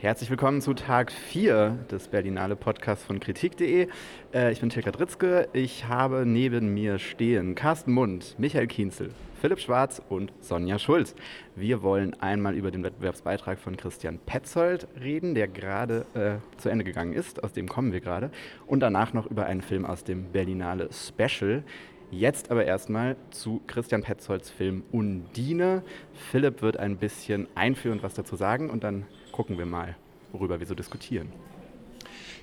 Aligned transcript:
Herzlich 0.00 0.30
willkommen 0.30 0.60
zu 0.60 0.74
Tag 0.74 1.10
4 1.10 1.76
des 1.90 2.06
Berlinale 2.06 2.54
Podcasts 2.54 3.04
von 3.04 3.18
Kritik.de. 3.18 3.88
Äh, 4.32 4.52
ich 4.52 4.60
bin 4.60 4.70
Tilka 4.70 4.92
Dritzke. 4.92 5.48
Ich 5.52 5.88
habe 5.88 6.24
neben 6.24 6.72
mir 6.72 7.00
stehen 7.00 7.56
Carsten 7.56 7.90
Mund, 7.90 8.36
Michael 8.38 8.68
Kienzel, 8.68 9.10
Philipp 9.40 9.58
Schwarz 9.58 10.00
und 10.08 10.32
Sonja 10.38 10.78
Schulz. 10.78 11.16
Wir 11.56 11.82
wollen 11.82 12.14
einmal 12.22 12.54
über 12.54 12.70
den 12.70 12.84
Wettbewerbsbeitrag 12.84 13.58
von 13.58 13.76
Christian 13.76 14.20
Petzold 14.24 14.86
reden, 15.02 15.34
der 15.34 15.48
gerade 15.48 16.06
äh, 16.14 16.60
zu 16.60 16.68
Ende 16.68 16.84
gegangen 16.84 17.12
ist. 17.12 17.42
Aus 17.42 17.52
dem 17.52 17.68
kommen 17.68 17.92
wir 17.92 18.00
gerade. 18.00 18.30
Und 18.68 18.78
danach 18.78 19.12
noch 19.14 19.26
über 19.26 19.46
einen 19.46 19.62
Film 19.62 19.84
aus 19.84 20.04
dem 20.04 20.30
Berlinale 20.30 20.90
Special. 20.92 21.64
Jetzt 22.12 22.52
aber 22.52 22.64
erstmal 22.64 23.16
zu 23.30 23.62
Christian 23.66 24.04
Petzolds 24.04 24.48
Film 24.48 24.84
Undine. 24.92 25.82
Philipp 26.30 26.62
wird 26.62 26.76
ein 26.76 26.98
bisschen 26.98 27.48
einführend 27.56 28.04
was 28.04 28.14
dazu 28.14 28.36
sagen 28.36 28.70
und 28.70 28.84
dann 28.84 29.04
gucken 29.38 29.56
wir 29.56 29.66
mal, 29.66 29.94
worüber 30.32 30.58
wir 30.58 30.66
so 30.66 30.74
diskutieren. 30.74 31.28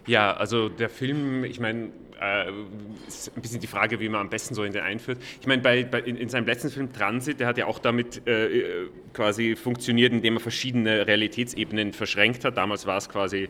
Ja, 0.08 0.34
also 0.34 0.70
der 0.70 0.88
Film, 0.88 1.44
ich 1.44 1.60
meine, 1.60 1.90
äh, 2.22 2.50
ist 3.06 3.36
ein 3.36 3.42
bisschen 3.42 3.60
die 3.60 3.68
Frage, 3.68 4.00
wie 4.00 4.08
man 4.08 4.22
am 4.22 4.30
besten 4.30 4.56
so 4.56 4.64
in 4.64 4.72
den 4.72 4.82
einführt. 4.82 5.18
Ich 5.42 5.46
meine, 5.46 5.62
bei, 5.62 5.84
bei 5.84 6.00
in, 6.00 6.16
in, 6.16 6.30
seinem 6.30 6.46
letzten 6.46 6.70
Film 6.70 6.94
Transit, 6.94 7.42
der 7.42 7.48
hat 7.48 7.58
ja 7.58 7.66
auch 7.66 7.80
damit 7.80 8.26
äh, 8.26 8.88
quasi 9.12 9.58
funktioniert, 9.58 10.14
indem 10.14 10.36
er 10.36 10.40
verschiedene 10.40 11.06
Realitätsebenen 11.06 11.92
verschränkt 11.92 12.46
hat. 12.46 12.56
Damals 12.56 12.86
war 12.86 12.96
es 12.96 13.10
quasi 13.10 13.50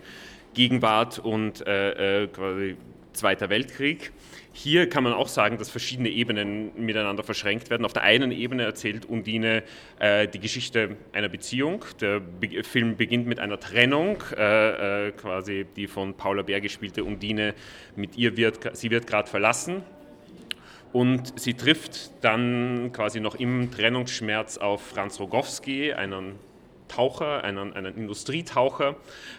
Gegenwart 0.55 1.19
und 1.19 1.67
äh, 1.67 2.23
äh 2.23 2.27
quasi 2.29 2.77
Zweiter 3.13 3.49
Weltkrieg. 3.49 4.11
Hier 4.57 4.87
kann 4.87 5.03
man 5.03 5.11
auch 5.11 5.27
sagen, 5.27 5.57
dass 5.57 5.69
verschiedene 5.69 6.07
Ebenen 6.07 6.71
miteinander 6.77 7.23
verschränkt 7.23 7.69
werden. 7.69 7.83
Auf 7.83 7.91
der 7.91 8.03
einen 8.03 8.31
Ebene 8.31 8.63
erzählt 8.63 9.03
Undine 9.05 9.63
äh, 9.99 10.29
die 10.29 10.39
Geschichte 10.39 10.95
einer 11.11 11.27
Beziehung. 11.27 11.83
Der 11.99 12.21
Be 12.21 12.63
Film 12.63 12.95
beginnt 12.95 13.27
mit 13.27 13.41
einer 13.41 13.59
Trennung, 13.59 14.23
äh, 14.37 15.07
äh, 15.07 15.11
quasi 15.11 15.65
die 15.75 15.87
von 15.87 16.13
Paula 16.13 16.41
Bär 16.41 16.61
gespielte 16.61 17.03
Undine 17.03 17.53
mit 17.97 18.15
ihr 18.15 18.37
wird, 18.37 18.77
sie 18.77 18.91
wird 18.91 19.07
gerade 19.07 19.29
verlassen. 19.29 19.83
Und 20.93 21.37
sie 21.37 21.55
trifft 21.55 22.11
dann 22.23 22.91
quasi 22.93 23.19
noch 23.19 23.35
im 23.35 23.71
Trennungsschmerz 23.71 24.57
auf 24.57 24.81
Franz 24.81 25.19
Rogowski, 25.19 25.91
einen 25.91 26.39
Taucher, 26.87 27.43
einen, 27.43 27.73
einen 27.73 27.95
Industrietaucher 27.95 28.95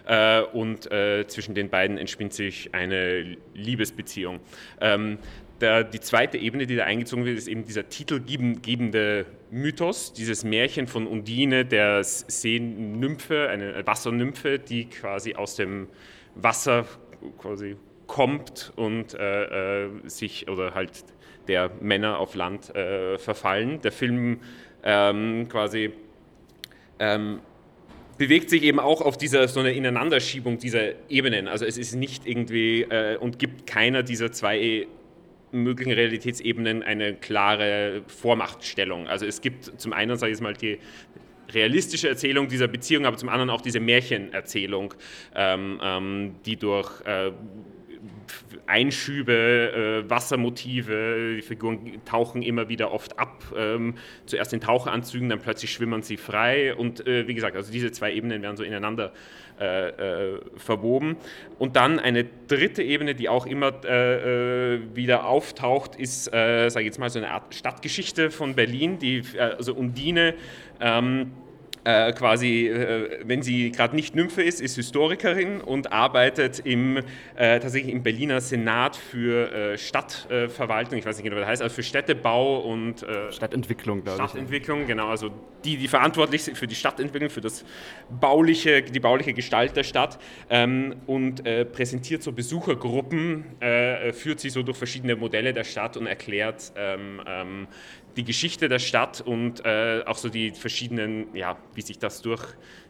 äh, 0.06 0.42
und 0.42 0.90
äh, 0.90 1.26
zwischen 1.26 1.54
den 1.54 1.70
beiden 1.70 1.98
entspinnt 1.98 2.32
sich 2.32 2.74
eine 2.74 3.36
Liebesbeziehung. 3.54 4.40
Ähm, 4.80 5.18
der, 5.60 5.84
die 5.84 6.00
zweite 6.00 6.36
Ebene, 6.36 6.66
die 6.66 6.76
da 6.76 6.84
eingezogen 6.84 7.24
wird, 7.24 7.38
ist 7.38 7.48
eben 7.48 7.64
dieser 7.64 7.88
titelgebende 7.88 9.24
Mythos, 9.50 10.12
dieses 10.12 10.44
Märchen 10.44 10.86
von 10.86 11.06
Undine, 11.06 11.64
der 11.64 12.04
Seenymphe, 12.04 13.48
eine 13.48 13.86
Wassernymphe, 13.86 14.58
die 14.58 14.86
quasi 14.86 15.34
aus 15.34 15.56
dem 15.56 15.88
Wasser 16.34 16.84
quasi 17.38 17.76
kommt 18.06 18.72
und 18.76 19.14
äh, 19.14 19.84
äh 19.84 19.90
sich 20.04 20.48
oder 20.48 20.74
halt 20.74 21.04
der 21.48 21.70
Männer 21.80 22.18
auf 22.18 22.34
Land 22.34 22.74
äh, 22.74 23.18
verfallen. 23.18 23.80
Der 23.80 23.92
Film 23.92 24.40
ähm, 24.82 25.48
quasi 25.48 25.92
ähm, 26.98 27.40
bewegt 28.18 28.50
sich 28.50 28.62
eben 28.62 28.80
auch 28.80 29.00
auf 29.00 29.16
dieser 29.16 29.46
so 29.48 29.60
eine 29.60 29.72
Ineinanderschiebung 29.72 30.58
dieser 30.58 30.92
Ebenen. 31.10 31.48
Also 31.48 31.64
es 31.64 31.76
ist 31.76 31.94
nicht 31.94 32.26
irgendwie 32.26 32.82
äh, 32.82 33.16
und 33.18 33.38
gibt 33.38 33.66
keiner 33.66 34.02
dieser 34.02 34.32
zwei 34.32 34.86
möglichen 35.52 35.92
Realitätsebenen 35.92 36.82
eine 36.82 37.14
klare 37.14 38.02
Vormachtstellung. 38.06 39.06
Also 39.06 39.26
es 39.26 39.40
gibt 39.40 39.80
zum 39.80 39.92
einen, 39.92 40.16
sage 40.16 40.32
ich 40.32 40.40
mal, 40.40 40.54
die 40.54 40.78
realistische 41.52 42.08
Erzählung 42.08 42.48
dieser 42.48 42.68
Beziehung, 42.68 43.06
aber 43.06 43.16
zum 43.16 43.28
anderen 43.28 43.50
auch 43.50 43.60
diese 43.60 43.80
Märchenerzählung, 43.80 44.94
ähm, 45.34 45.80
ähm, 45.82 46.34
die 46.44 46.56
durch 46.56 47.00
äh, 47.02 47.30
Einschübe, 48.66 50.04
äh, 50.06 50.10
Wassermotive, 50.10 51.36
die 51.36 51.42
Figuren 51.42 52.04
tauchen 52.04 52.42
immer 52.42 52.68
wieder 52.68 52.92
oft 52.92 53.18
ab, 53.18 53.44
ähm, 53.56 53.94
zuerst 54.26 54.52
in 54.52 54.60
Taucheranzügen, 54.60 55.28
dann 55.28 55.40
plötzlich 55.40 55.72
schwimmen 55.72 56.02
sie 56.02 56.16
frei 56.16 56.74
und 56.74 57.06
äh, 57.06 57.26
wie 57.28 57.34
gesagt, 57.34 57.56
also 57.56 57.70
diese 57.70 57.92
zwei 57.92 58.12
Ebenen 58.12 58.42
werden 58.42 58.56
so 58.56 58.62
ineinander 58.62 59.12
äh, 59.60 59.88
äh 59.88 60.40
verwoben. 60.56 61.16
Und 61.58 61.76
dann 61.76 61.98
eine 61.98 62.24
dritte 62.48 62.82
Ebene, 62.82 63.14
die 63.14 63.28
auch 63.28 63.46
immer 63.46 63.72
äh, 63.84 64.74
äh, 64.74 64.80
wieder 64.94 65.26
auftaucht, 65.26 65.96
ist, 65.96 66.24
sage 66.24 66.80
ich 66.80 66.86
jetzt 66.86 66.98
mal, 66.98 67.10
so 67.10 67.18
eine 67.18 67.30
Art 67.30 67.54
Stadtgeschichte 67.54 68.30
von 68.30 68.54
Berlin, 68.54 68.98
die, 68.98 69.22
also 69.38 69.74
Undine, 69.74 70.34
ähm, 70.80 71.32
äh, 71.86 72.12
quasi, 72.12 72.66
äh, 72.66 73.20
wenn 73.24 73.42
sie 73.42 73.70
gerade 73.70 73.94
nicht 73.94 74.16
Nymphe 74.16 74.42
ist, 74.42 74.60
ist 74.60 74.74
Historikerin 74.74 75.60
und 75.60 75.92
arbeitet 75.92 76.58
im, 76.58 76.96
äh, 76.96 77.60
tatsächlich 77.60 77.92
im 77.92 78.02
Berliner 78.02 78.40
Senat 78.40 78.96
für 78.96 79.52
äh, 79.52 79.78
Stadtverwaltung, 79.78 80.98
ich 80.98 81.06
weiß 81.06 81.16
nicht 81.16 81.24
genau, 81.24 81.36
was 81.36 81.42
das 81.42 81.50
heißt, 81.50 81.62
also 81.62 81.74
für 81.76 81.84
Städtebau 81.84 82.58
und 82.58 83.04
äh, 83.04 83.30
Stadtentwicklung, 83.30 84.02
glaube 84.02 84.20
ich. 84.20 84.30
Stadtentwicklung, 84.30 84.86
genau, 84.88 85.08
also 85.08 85.30
die, 85.64 85.76
die 85.76 85.86
verantwortlich 85.86 86.42
sind 86.42 86.58
für 86.58 86.66
die 86.66 86.74
Stadtentwicklung, 86.74 87.30
für 87.30 87.40
das 87.40 87.64
bauliche, 88.10 88.82
die 88.82 89.00
bauliche 89.00 89.32
Gestalt 89.32 89.76
der 89.76 89.84
Stadt. 89.84 90.18
Ähm, 90.50 90.96
und 91.06 91.46
äh, 91.46 91.64
präsentiert 91.64 92.22
so 92.22 92.32
Besuchergruppen, 92.32 93.44
führt 94.12 94.40
sie 94.40 94.50
so 94.50 94.62
durch 94.62 94.76
verschiedene 94.76 95.16
Modelle 95.16 95.52
der 95.52 95.64
Stadt 95.64 95.96
und 95.96 96.06
erklärt 96.06 96.72
ähm, 96.76 97.20
ähm, 97.26 97.66
die 98.16 98.24
Geschichte 98.24 98.68
der 98.68 98.78
Stadt 98.78 99.20
und 99.20 99.64
äh, 99.64 100.02
auch 100.06 100.16
so 100.16 100.28
die 100.28 100.50
verschiedenen, 100.52 101.34
ja, 101.34 101.56
wie 101.74 101.82
sich 101.82 101.98
das 101.98 102.22
durch 102.22 102.42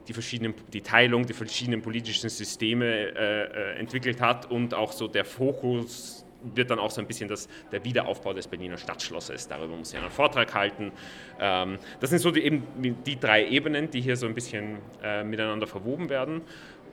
die 0.06 0.12
verschiedenen, 0.12 0.54
die 0.72 0.82
Teilung, 0.82 1.26
die 1.26 1.32
verschiedenen 1.32 1.82
politischen 1.82 2.30
Systeme 2.30 2.86
äh, 2.86 3.72
äh, 3.74 3.78
entwickelt 3.78 4.20
hat 4.20 4.50
und 4.50 4.72
auch 4.72 4.92
so 4.92 5.08
der 5.08 5.24
Fokus 5.24 6.24
wird 6.54 6.70
dann 6.70 6.78
auch 6.78 6.90
so 6.90 7.00
ein 7.00 7.08
bisschen 7.08 7.28
das, 7.28 7.48
der 7.72 7.84
Wiederaufbau 7.84 8.32
des 8.32 8.46
Berliner 8.46 8.76
Stadtschlosses. 8.76 9.48
Darüber 9.48 9.76
muss 9.76 9.92
ich 9.92 9.98
einen 9.98 10.10
Vortrag 10.10 10.54
halten. 10.54 10.92
Ähm, 11.40 11.78
das 11.98 12.10
sind 12.10 12.20
so 12.20 12.30
die, 12.30 12.42
eben 12.42 12.62
die 13.04 13.18
drei 13.18 13.46
Ebenen, 13.48 13.90
die 13.90 14.00
hier 14.00 14.16
so 14.16 14.26
ein 14.26 14.34
bisschen 14.34 14.78
äh, 15.02 15.24
miteinander 15.24 15.66
verwoben 15.66 16.08
werden. 16.08 16.42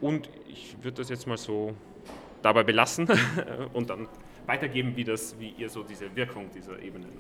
Und 0.02 0.30
ich 0.48 0.76
würde 0.82 0.98
das 0.98 1.10
jetzt 1.10 1.28
mal 1.28 1.38
so 1.38 1.76
dabei 2.42 2.64
belassen 2.64 3.08
und 3.74 3.92
dann 3.92 4.08
weitergeben, 4.48 4.96
wie, 4.96 5.04
das, 5.04 5.36
wie 5.40 5.54
ihr 5.58 5.70
so 5.70 5.84
diese 5.84 6.14
Wirkung 6.16 6.50
dieser 6.54 6.82
Ebenen 6.82 7.12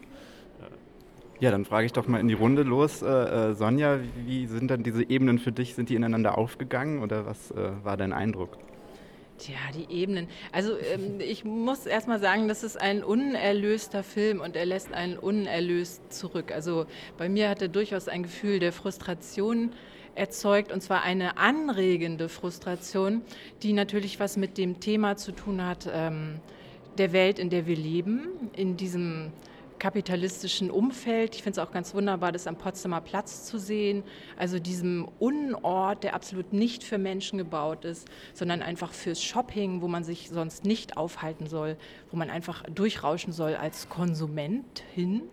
ja, 1.39 1.51
dann 1.51 1.65
frage 1.65 1.85
ich 1.85 1.93
doch 1.93 2.07
mal 2.07 2.19
in 2.19 2.27
die 2.27 2.33
Runde 2.33 2.63
los. 2.63 3.01
Äh, 3.01 3.07
äh, 3.07 3.53
Sonja, 3.53 3.99
wie 4.25 4.47
sind 4.47 4.69
dann 4.69 4.83
diese 4.83 5.09
Ebenen 5.09 5.39
für 5.39 5.51
dich? 5.51 5.75
Sind 5.75 5.89
die 5.89 5.95
ineinander 5.95 6.37
aufgegangen 6.37 7.01
oder 7.01 7.25
was 7.25 7.51
äh, 7.51 7.71
war 7.83 7.97
dein 7.97 8.13
Eindruck? 8.13 8.57
Tja, 9.39 9.55
die 9.75 9.93
Ebenen. 9.93 10.27
Also 10.51 10.77
ähm, 10.77 11.19
ich 11.19 11.43
muss 11.43 11.85
erstmal 11.85 12.19
sagen, 12.19 12.47
das 12.47 12.63
ist 12.63 12.79
ein 12.79 13.03
unerlöster 13.03 14.03
Film 14.03 14.39
und 14.39 14.55
er 14.55 14.65
lässt 14.65 14.93
einen 14.93 15.17
unerlöst 15.17 16.13
zurück. 16.13 16.51
Also 16.51 16.85
bei 17.17 17.29
mir 17.29 17.49
hat 17.49 17.61
er 17.61 17.67
durchaus 17.67 18.07
ein 18.07 18.23
Gefühl 18.23 18.59
der 18.59 18.71
Frustration 18.71 19.71
erzeugt 20.15 20.71
und 20.71 20.81
zwar 20.81 21.01
eine 21.01 21.37
anregende 21.37 22.29
Frustration, 22.29 23.21
die 23.63 23.73
natürlich 23.73 24.19
was 24.19 24.37
mit 24.37 24.57
dem 24.57 24.79
Thema 24.79 25.17
zu 25.17 25.31
tun 25.31 25.65
hat 25.65 25.89
ähm, 25.91 26.39
der 26.99 27.11
Welt, 27.11 27.39
in 27.39 27.49
der 27.49 27.65
wir 27.65 27.75
leben, 27.75 28.27
in 28.55 28.77
diesem 28.77 29.31
kapitalistischen 29.83 30.71
Umfeld. 30.71 31.35
Ich 31.35 31.43
finde 31.43 31.59
es 31.59 31.67
auch 31.67 31.73
ganz 31.73 31.93
wunderbar, 31.93 32.31
das 32.31 32.47
am 32.47 32.55
Potsdamer 32.55 33.01
Platz 33.01 33.43
zu 33.43 33.59
sehen, 33.59 34.03
also 34.37 34.57
diesem 34.57 35.09
Unort, 35.19 36.05
der 36.05 36.13
absolut 36.13 36.53
nicht 36.53 36.85
für 36.85 36.97
Menschen 36.97 37.37
gebaut 37.37 37.83
ist, 37.83 38.07
sondern 38.33 38.61
einfach 38.61 38.93
fürs 38.93 39.21
Shopping, 39.21 39.81
wo 39.81 39.89
man 39.89 40.05
sich 40.05 40.29
sonst 40.29 40.63
nicht 40.63 40.95
aufhalten 40.95 41.47
soll, 41.47 41.75
wo 42.11 42.15
man 42.15 42.29
einfach 42.29 42.63
durchrauschen 42.69 43.33
soll 43.33 43.55
als 43.55 43.89
Konsumentin. 43.89 45.23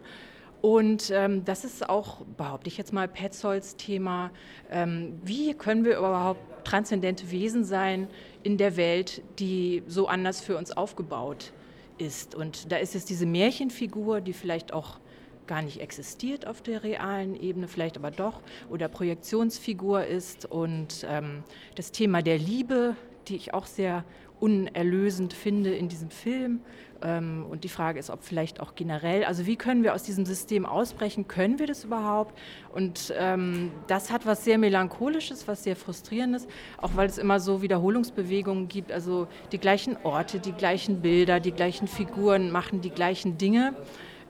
Und 0.62 1.12
ähm, 1.14 1.44
das 1.44 1.64
ist 1.64 1.88
auch, 1.88 2.22
behaupte 2.36 2.66
ich 2.66 2.76
jetzt 2.76 2.92
mal, 2.92 3.06
Petzolds 3.06 3.76
Thema. 3.76 4.32
Ähm, 4.68 5.20
wie 5.22 5.54
können 5.54 5.84
wir 5.84 5.96
überhaupt 5.96 6.40
transzendente 6.64 7.30
Wesen 7.30 7.62
sein 7.62 8.08
in 8.42 8.58
der 8.58 8.76
Welt, 8.76 9.22
die 9.38 9.84
so 9.86 10.08
anders 10.08 10.40
für 10.40 10.56
uns 10.56 10.76
aufgebaut 10.76 11.52
ist? 12.00 12.34
Und 12.34 12.72
da 12.72 12.76
ist 12.76 12.94
es 12.94 13.04
diese 13.04 13.26
Märchenfigur, 13.26 14.20
die 14.20 14.32
vielleicht 14.32 14.72
auch 14.72 14.98
gar 15.46 15.62
nicht 15.62 15.80
existiert 15.80 16.46
auf 16.46 16.62
der 16.62 16.84
realen 16.84 17.34
Ebene, 17.34 17.66
vielleicht 17.66 17.96
aber 17.96 18.12
doch, 18.12 18.40
oder 18.68 18.88
Projektionsfigur 18.88 20.04
ist. 20.04 20.44
Und 20.46 21.04
ähm, 21.08 21.42
das 21.74 21.90
Thema 21.90 22.22
der 22.22 22.38
Liebe, 22.38 22.94
die 23.26 23.36
ich 23.36 23.52
auch 23.52 23.66
sehr 23.66 24.04
unerlösend 24.40 25.32
finde 25.32 25.74
in 25.74 25.88
diesem 25.88 26.10
Film. 26.10 26.60
Ähm, 27.02 27.46
und 27.48 27.64
die 27.64 27.68
Frage 27.68 27.98
ist, 27.98 28.10
ob 28.10 28.22
vielleicht 28.24 28.60
auch 28.60 28.74
generell, 28.74 29.24
also 29.24 29.46
wie 29.46 29.56
können 29.56 29.82
wir 29.82 29.94
aus 29.94 30.02
diesem 30.02 30.26
System 30.26 30.66
ausbrechen? 30.66 31.28
Können 31.28 31.58
wir 31.58 31.66
das 31.66 31.84
überhaupt? 31.84 32.36
Und 32.72 33.14
ähm, 33.16 33.72
das 33.86 34.10
hat 34.10 34.26
was 34.26 34.44
sehr 34.44 34.58
Melancholisches, 34.58 35.48
was 35.48 35.64
sehr 35.64 35.76
Frustrierendes, 35.76 36.46
auch 36.78 36.90
weil 36.96 37.08
es 37.08 37.18
immer 37.18 37.40
so 37.40 37.62
Wiederholungsbewegungen 37.62 38.68
gibt. 38.68 38.92
Also 38.92 39.28
die 39.52 39.58
gleichen 39.58 39.96
Orte, 40.02 40.40
die 40.40 40.52
gleichen 40.52 41.00
Bilder, 41.00 41.40
die 41.40 41.52
gleichen 41.52 41.88
Figuren 41.88 42.50
machen 42.50 42.80
die 42.80 42.90
gleichen 42.90 43.38
Dinge. 43.38 43.74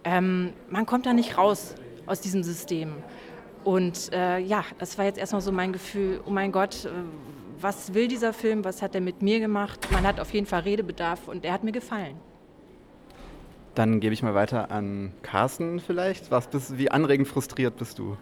Ähm, 0.05 0.53
man 0.69 0.87
kommt 0.87 1.07
da 1.07 1.13
nicht 1.13 1.39
raus 1.39 1.75
aus 2.07 2.21
diesem 2.21 2.43
System. 2.43 2.95
Und 3.65 4.13
äh, 4.13 4.39
ja, 4.39 4.65
das 4.79 4.97
war 4.97 5.05
jetzt 5.05 5.19
erstmal 5.19 5.43
so 5.43 5.53
mein 5.53 5.73
Gefühl, 5.73 6.21
oh 6.25 6.31
mein 6.31 6.51
Gott, 6.51 6.87
äh, 6.87 6.89
was 7.63 7.95
will 7.95 8.09
dieser 8.09 8.33
Film, 8.33 8.65
was 8.65 8.83
hat 8.83 8.95
er 8.95 9.01
mit 9.01 9.23
mir 9.23 9.41
gemacht. 9.41 9.89
Man 9.91 10.05
hat 10.05 10.21
auf 10.21 10.33
jeden 10.33 10.47
Fall 10.47 10.61
Redebedarf 10.61 11.29
und 11.29 11.45
er 11.45 11.53
hat 11.53 11.65
mir 11.65 11.73
gefallen. 11.73 12.17
Dann 13.75 14.01
gebe 14.01 14.13
ich 14.13 14.23
mal 14.23 14.35
weiter 14.35 14.71
an 14.71 15.13
Carsten 15.23 15.81
vielleicht. 15.81 16.31
Was 16.31 16.49
bist, 16.49 16.77
wie 16.77 16.91
anregend 16.91 17.29
frustriert 17.29 17.77
bist 17.77 17.99
du? 17.99 18.17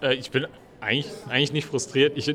Äh, 0.00 0.14
ich 0.14 0.30
bin 0.30 0.46
eigentlich, 0.80 1.12
eigentlich 1.28 1.52
nicht 1.52 1.66
frustriert. 1.66 2.16
Ich, 2.16 2.34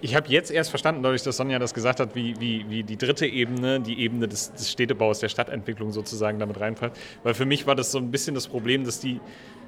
ich 0.00 0.14
habe 0.14 0.28
jetzt 0.28 0.50
erst 0.50 0.70
verstanden, 0.70 1.02
dadurch, 1.02 1.24
dass 1.24 1.36
Sonja 1.36 1.58
das 1.58 1.74
gesagt 1.74 1.98
hat, 1.98 2.14
wie, 2.14 2.38
wie, 2.40 2.64
wie 2.70 2.84
die 2.84 2.96
dritte 2.96 3.26
Ebene, 3.26 3.80
die 3.80 4.00
Ebene 4.00 4.28
des, 4.28 4.52
des 4.52 4.70
Städtebaus, 4.70 5.18
der 5.18 5.28
Stadtentwicklung 5.28 5.90
sozusagen 5.90 6.38
damit 6.38 6.60
reinfällt. 6.60 6.92
Weil 7.24 7.34
für 7.34 7.44
mich 7.44 7.66
war 7.66 7.74
das 7.74 7.90
so 7.90 7.98
ein 7.98 8.12
bisschen 8.12 8.34
das 8.36 8.46
Problem, 8.46 8.84
dass 8.84 9.00
die 9.00 9.20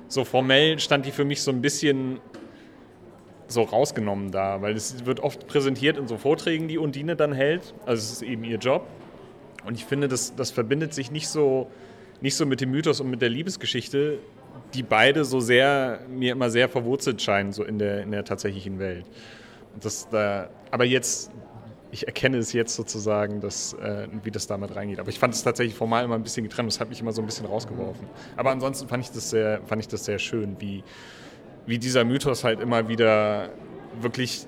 so 0.07 0.25
formell 0.25 0.79
stand 0.81 1.07
die 1.07 1.13
für 1.13 1.25
mich 1.25 1.41
so 1.43 1.51
ein 1.53 1.63
bisschen 1.63 2.21
so 3.51 3.63
rausgenommen 3.63 4.31
da, 4.31 4.63
weil 4.63 4.75
es 4.75 5.05
wird 5.05 5.21
oft 5.21 5.47
präsentiert 5.47 5.99
in 5.99 6.07
so 6.07 6.17
Vorträgen, 6.17 6.69
die 6.69 6.79
Undine 6.79 7.17
dann 7.17 7.33
hält. 7.33 7.75
Also 7.87 8.01
es 8.01 8.13
ist 8.13 8.23
eben 8.23 8.45
ihr 8.45 8.59
Job. 8.59 8.87
Und 9.67 9.75
ich 9.75 9.85
finde, 9.85 10.09
das, 10.09 10.35
das 10.35 10.51
verbindet 10.51 10.95
sich 10.95 11.11
nicht 11.11 11.29
so, 11.29 11.71
nicht 12.21 12.37
so 12.37 12.47
mit 12.47 12.61
dem 12.61 12.71
Mythos 12.71 13.01
und 13.01 13.11
mit 13.11 13.21
der 13.23 13.29
Liebesgeschichte, 13.29 14.19
die 14.75 14.83
beide 14.83 15.25
so 15.25 15.41
sehr, 15.41 16.01
mir 16.09 16.33
immer 16.33 16.51
sehr 16.51 16.69
verwurzelt 16.69 17.21
scheinen, 17.21 17.53
so 17.53 17.65
in 17.65 17.79
der, 17.79 18.03
in 18.03 18.11
der 18.11 18.25
tatsächlichen 18.25 18.79
Welt. 18.79 19.05
Das 19.81 20.09
da, 20.09 20.49
aber 20.71 20.85
jetzt, 20.85 21.31
ich 21.91 22.07
erkenne 22.07 22.39
es 22.39 22.53
jetzt 22.53 22.75
sozusagen, 22.75 23.41
dass, 23.41 23.75
äh, 23.75 24.07
wie 24.23 24.31
das 24.31 24.47
damit 24.47 24.75
reingeht. 24.77 25.01
Aber 25.01 25.09
ich 25.09 25.19
fand 25.19 25.35
es 25.35 25.43
tatsächlich 25.43 25.75
formal 25.75 26.05
immer 26.05 26.15
ein 26.15 26.23
bisschen 26.23 26.45
getrennt, 26.45 26.69
das 26.69 26.81
hat 26.81 26.89
mich 26.89 27.01
immer 27.01 27.13
so 27.13 27.21
ein 27.21 27.27
bisschen 27.27 27.47
rausgeworfen. 27.47 28.07
Aber 28.37 28.51
ansonsten 28.51 28.89
fand 28.89 29.05
ich 29.05 29.11
das 29.11 29.31
sehr, 29.31 29.61
fand 29.67 29.83
ich 29.83 29.89
das 29.89 30.05
sehr 30.05 30.19
schön, 30.19 30.57
wie, 30.61 30.83
wie 31.67 31.79
dieser 31.79 32.05
Mythos 32.05 32.45
halt 32.45 32.61
immer 32.61 32.89
wieder 32.89 33.51
wirklich 34.01 34.47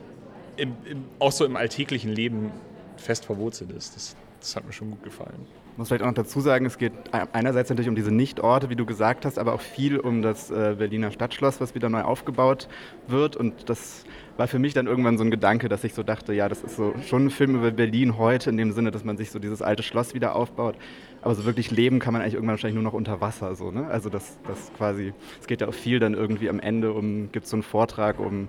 im, 0.56 0.74
im, 0.84 1.04
auch 1.18 1.32
so 1.32 1.44
im 1.44 1.56
alltäglichen 1.56 2.10
Leben 2.10 2.52
fest 2.96 3.24
verwurzelt 3.24 3.72
ist. 3.72 3.96
Das, 3.96 4.16
das 4.40 4.56
hat 4.56 4.66
mir 4.66 4.72
schon 4.72 4.90
gut 4.90 5.02
gefallen. 5.02 5.46
Ich 5.72 5.78
muss 5.78 5.88
vielleicht 5.88 6.02
auch 6.02 6.08
noch 6.08 6.14
dazu 6.14 6.40
sagen, 6.40 6.66
es 6.66 6.76
geht 6.76 6.92
einerseits 7.32 7.70
natürlich 7.70 7.88
um 7.88 7.94
diese 7.96 8.12
Nichtorte, 8.12 8.68
wie 8.68 8.76
du 8.76 8.84
gesagt 8.84 9.24
hast, 9.24 9.38
aber 9.38 9.54
auch 9.54 9.62
viel 9.62 9.98
um 9.98 10.20
das 10.20 10.50
äh, 10.50 10.74
Berliner 10.78 11.10
Stadtschloss, 11.10 11.62
was 11.62 11.74
wieder 11.74 11.88
neu 11.88 12.02
aufgebaut 12.02 12.68
wird. 13.08 13.36
Und 13.36 13.70
das 13.70 14.04
war 14.36 14.48
für 14.48 14.58
mich 14.58 14.74
dann 14.74 14.86
irgendwann 14.86 15.18
so 15.18 15.24
ein 15.24 15.30
Gedanke, 15.30 15.68
dass 15.68 15.84
ich 15.84 15.94
so 15.94 16.02
dachte, 16.02 16.32
ja, 16.32 16.48
das 16.48 16.62
ist 16.62 16.76
so 16.76 16.94
schon 17.06 17.26
ein 17.26 17.30
Film 17.30 17.56
über 17.56 17.70
Berlin 17.70 18.18
heute, 18.18 18.50
in 18.50 18.56
dem 18.56 18.72
Sinne, 18.72 18.90
dass 18.90 19.04
man 19.04 19.16
sich 19.16 19.30
so 19.30 19.38
dieses 19.38 19.62
alte 19.62 19.82
Schloss 19.82 20.14
wieder 20.14 20.34
aufbaut. 20.34 20.74
Aber 21.20 21.34
so 21.34 21.44
wirklich 21.44 21.70
leben 21.70 21.98
kann 21.98 22.12
man 22.12 22.22
eigentlich 22.22 22.34
irgendwann 22.34 22.54
wahrscheinlich 22.54 22.74
nur 22.74 22.84
noch 22.84 22.94
unter 22.94 23.20
Wasser. 23.20 23.54
So, 23.54 23.70
ne? 23.70 23.86
Also 23.86 24.08
das, 24.08 24.38
das 24.46 24.72
quasi, 24.76 25.12
es 25.40 25.46
geht 25.46 25.60
ja 25.60 25.68
auch 25.68 25.74
viel 25.74 25.98
dann 25.98 26.14
irgendwie 26.14 26.48
am 26.48 26.60
Ende 26.60 26.92
um, 26.92 27.30
gibt 27.32 27.44
es 27.44 27.50
so 27.50 27.56
einen 27.56 27.62
Vortrag 27.62 28.18
um 28.18 28.48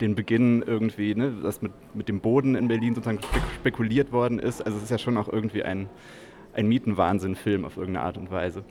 den 0.00 0.14
Beginn 0.14 0.62
irgendwie, 0.62 1.14
ne, 1.14 1.32
dass 1.42 1.62
mit, 1.62 1.72
mit 1.94 2.08
dem 2.08 2.20
Boden 2.20 2.56
in 2.56 2.66
Berlin 2.66 2.94
sozusagen 2.94 3.20
spekuliert 3.56 4.10
worden 4.10 4.38
ist. 4.38 4.60
Also 4.60 4.78
es 4.78 4.84
ist 4.84 4.90
ja 4.90 4.98
schon 4.98 5.16
auch 5.16 5.28
irgendwie 5.28 5.62
ein 5.62 5.88
ein 6.54 6.68
Mietenwahnsinn-Film 6.68 7.64
auf 7.64 7.76
irgendeine 7.76 8.06
Art 8.06 8.16
und 8.16 8.30
Weise. 8.30 8.64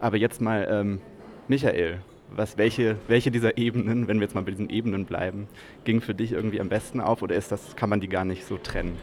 Aber 0.00 0.16
jetzt 0.16 0.40
mal, 0.40 0.66
ähm, 0.70 1.00
Michael, 1.48 2.00
was, 2.36 2.58
welche, 2.58 2.96
welche 3.08 3.30
dieser 3.30 3.58
Ebenen, 3.58 4.08
wenn 4.08 4.18
wir 4.18 4.24
jetzt 4.24 4.34
mal 4.34 4.42
bei 4.42 4.50
diesen 4.50 4.70
Ebenen 4.70 5.04
bleiben, 5.04 5.48
ging 5.84 6.00
für 6.00 6.14
dich 6.14 6.32
irgendwie 6.32 6.60
am 6.60 6.68
besten 6.68 7.00
auf 7.00 7.22
oder 7.22 7.34
ist 7.34 7.52
das, 7.52 7.76
kann 7.76 7.90
man 7.90 8.00
die 8.00 8.08
gar 8.08 8.24
nicht 8.24 8.44
so 8.44 8.56
trennen? 8.56 8.98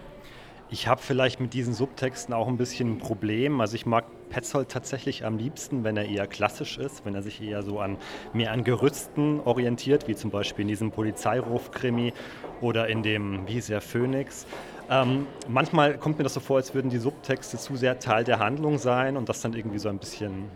Ich 0.74 0.88
habe 0.88 1.02
vielleicht 1.02 1.42
mit 1.42 1.54
diesen 1.54 1.74
Subtexten 1.74 2.34
auch 2.34 2.48
ein 2.48 2.56
bisschen 2.56 2.94
ein 2.94 2.98
Problem. 2.98 3.60
Also 3.60 3.76
ich 3.76 3.86
mag 3.86 4.06
Petzold 4.30 4.70
tatsächlich 4.70 5.26
am 5.26 5.38
liebsten, 5.38 5.84
wenn 5.84 5.98
er 5.98 6.06
eher 6.06 6.28
klassisch 6.28 6.78
ist, 6.78 7.06
wenn 7.06 7.14
er 7.14 7.22
sich 7.22 7.42
eher 7.42 7.62
so 7.62 7.82
an 7.82 7.98
mehr 8.32 8.54
an 8.54 8.64
Gerüsten 8.64 9.42
orientiert, 9.42 10.08
wie 10.08 10.16
zum 10.16 10.32
Beispiel 10.32 10.62
in 10.64 10.70
diesem 10.70 10.92
Polizeiruf-Krimi 10.92 12.14
oder 12.62 12.88
in 12.88 13.04
dem, 13.04 13.46
wie 13.48 13.54
hieß 13.54 13.70
er, 13.70 13.82
Phoenix. 13.82 14.48
Ähm, 14.90 15.28
manchmal 15.50 15.98
kommt 15.98 16.18
mir 16.18 16.24
das 16.24 16.36
so 16.36 16.40
vor, 16.40 16.56
als 16.56 16.74
würden 16.74 16.90
die 16.90 17.00
Subtexte 17.00 17.58
zu 17.58 17.76
sehr 17.76 18.00
Teil 18.00 18.24
der 18.24 18.40
Handlung 18.40 18.78
sein 18.78 19.18
und 19.18 19.28
das 19.28 19.42
dann 19.42 19.54
irgendwie 19.54 19.80
so 19.80 19.90
ein 19.90 19.98
bisschen 19.98 20.50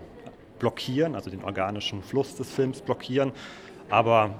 blockieren, 0.60 1.16
also 1.16 1.30
den 1.30 1.44
organischen 1.44 2.02
Fluss 2.04 2.36
des 2.36 2.52
Films 2.52 2.81
blockieren. 2.81 3.31
Aber 3.90 4.36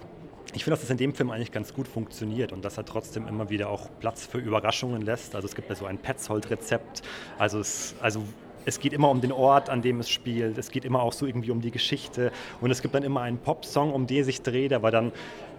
ich 0.54 0.64
finde, 0.64 0.78
dass 0.78 0.84
es 0.84 0.90
in 0.90 0.98
dem 0.98 1.14
Film 1.14 1.32
eigentlich 1.32 1.52
ganz 1.52 1.74
gut 1.74 1.88
funktioniert 1.88 2.54
und 2.54 2.64
dass 2.64 2.78
er 2.78 2.86
trotzdem 2.86 3.28
immer 3.28 3.50
wieder 3.50 3.70
auch 3.70 3.90
Platz 4.00 4.26
für 4.26 4.38
Überraschungen 4.38 5.02
lässt. 5.02 5.36
Also 5.36 5.48
es 5.48 5.56
gibt 5.56 5.70
ja 5.70 5.76
so 5.76 5.86
ein 5.86 5.98
Petzold-Rezept. 5.98 7.02
Also 7.38 7.60
es, 7.60 7.96
also 8.02 8.24
es 8.66 8.80
geht 8.80 8.94
immer 8.94 9.10
um 9.10 9.22
den 9.22 9.32
Ort, 9.32 9.70
an 9.70 9.82
dem 9.82 10.00
es 10.00 10.10
spielt. 10.10 10.58
Es 10.58 10.72
geht 10.72 10.86
immer 10.86 11.02
auch 11.02 11.14
so 11.14 11.26
irgendwie 11.26 11.52
um 11.52 11.62
die 11.62 11.72
Geschichte. 11.72 12.32
Und 12.62 12.72
es 12.72 12.82
gibt 12.82 12.96
dann 12.96 13.04
immer 13.04 13.22
einen 13.22 13.38
Popsong, 13.38 13.94
um 13.94 14.08
den 14.08 14.24
sich 14.24 14.42
dreht. 14.42 14.74
Aber 14.74 14.92
dann, 14.92 15.12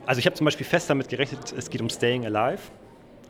also 0.06 0.18
ich 0.18 0.26
habe 0.26 0.34
zum 0.34 0.46
Beispiel 0.46 0.66
fest 0.66 0.88
damit 0.88 1.08
gerechnet, 1.08 1.52
es 1.56 1.68
geht 1.70 1.80
um 1.82 1.90
Staying 1.90 2.24
Alive 2.24 2.62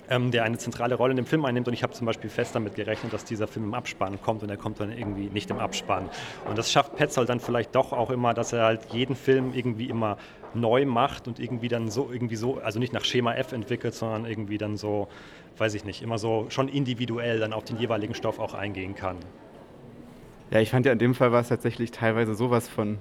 ähm, 0.09 0.31
der 0.31 0.45
eine 0.45 0.59
zentrale 0.59 0.95
Rolle 0.95 1.13
in 1.13 1.17
dem 1.17 1.27
Film 1.27 1.45
einnimmt. 1.45 1.69
Und 1.69 1.75
ich 1.75 1.83
habe 1.83 1.93
zum 1.93 2.07
Beispiel 2.07 2.31
fest 2.31 2.55
damit 2.55 2.75
gerechnet, 2.75 3.13
dass 3.13 3.25
dieser 3.25 3.47
Film 3.47 3.67
im 3.67 3.75
Abspann 3.75 4.21
kommt 4.21 4.43
und 4.43 4.51
er 4.51 4.57
kommt 4.57 4.81
dann 4.81 4.93
irgendwie 4.93 5.29
nicht 5.29 5.51
im 5.51 5.59
Abspann. 5.59 6.09
Und 6.49 6.59
das 6.59 6.71
schafft 6.71 6.97
Petzold 6.97 7.29
dann 7.29 7.41
vielleicht 7.41 7.75
doch 7.75 7.93
auch 7.93 8.11
immer, 8.11 8.35
dass 8.35 8.53
er 8.53 8.65
halt 8.65 8.87
jeden 8.93 9.17
Film 9.17 9.53
irgendwie 9.55 9.87
immer 9.87 10.17
neu 10.55 10.87
macht 10.87 11.29
und 11.29 11.39
irgendwie 11.39 11.69
dann 11.69 11.91
so, 11.91 12.11
irgendwie 12.11 12.37
so, 12.37 12.59
also 12.59 12.79
nicht 12.79 12.93
nach 12.93 13.05
Schema 13.05 13.35
F 13.35 13.53
entwickelt, 13.53 13.95
sondern 13.95 14.25
irgendwie 14.25 14.59
dann 14.59 14.77
so, 14.77 15.09
weiß 15.59 15.75
ich 15.75 15.85
nicht, 15.85 16.03
immer 16.03 16.19
so 16.19 16.47
schon 16.49 16.69
individuell 16.69 17.39
dann 17.39 17.53
auf 17.53 17.65
den 17.65 17.79
jeweiligen 17.79 18.15
Stoff 18.15 18.39
auch 18.39 18.55
eingehen 18.55 18.95
kann. 18.95 19.17
Ja, 20.51 20.61
ich 20.61 20.71
fand 20.71 20.87
ja 20.87 20.93
in 20.93 20.99
dem 20.99 21.15
Fall 21.15 21.33
war 21.33 21.41
es 21.41 21.49
tatsächlich 21.49 21.91
teilweise 21.91 22.35
sowas 22.35 22.69
von 22.69 22.99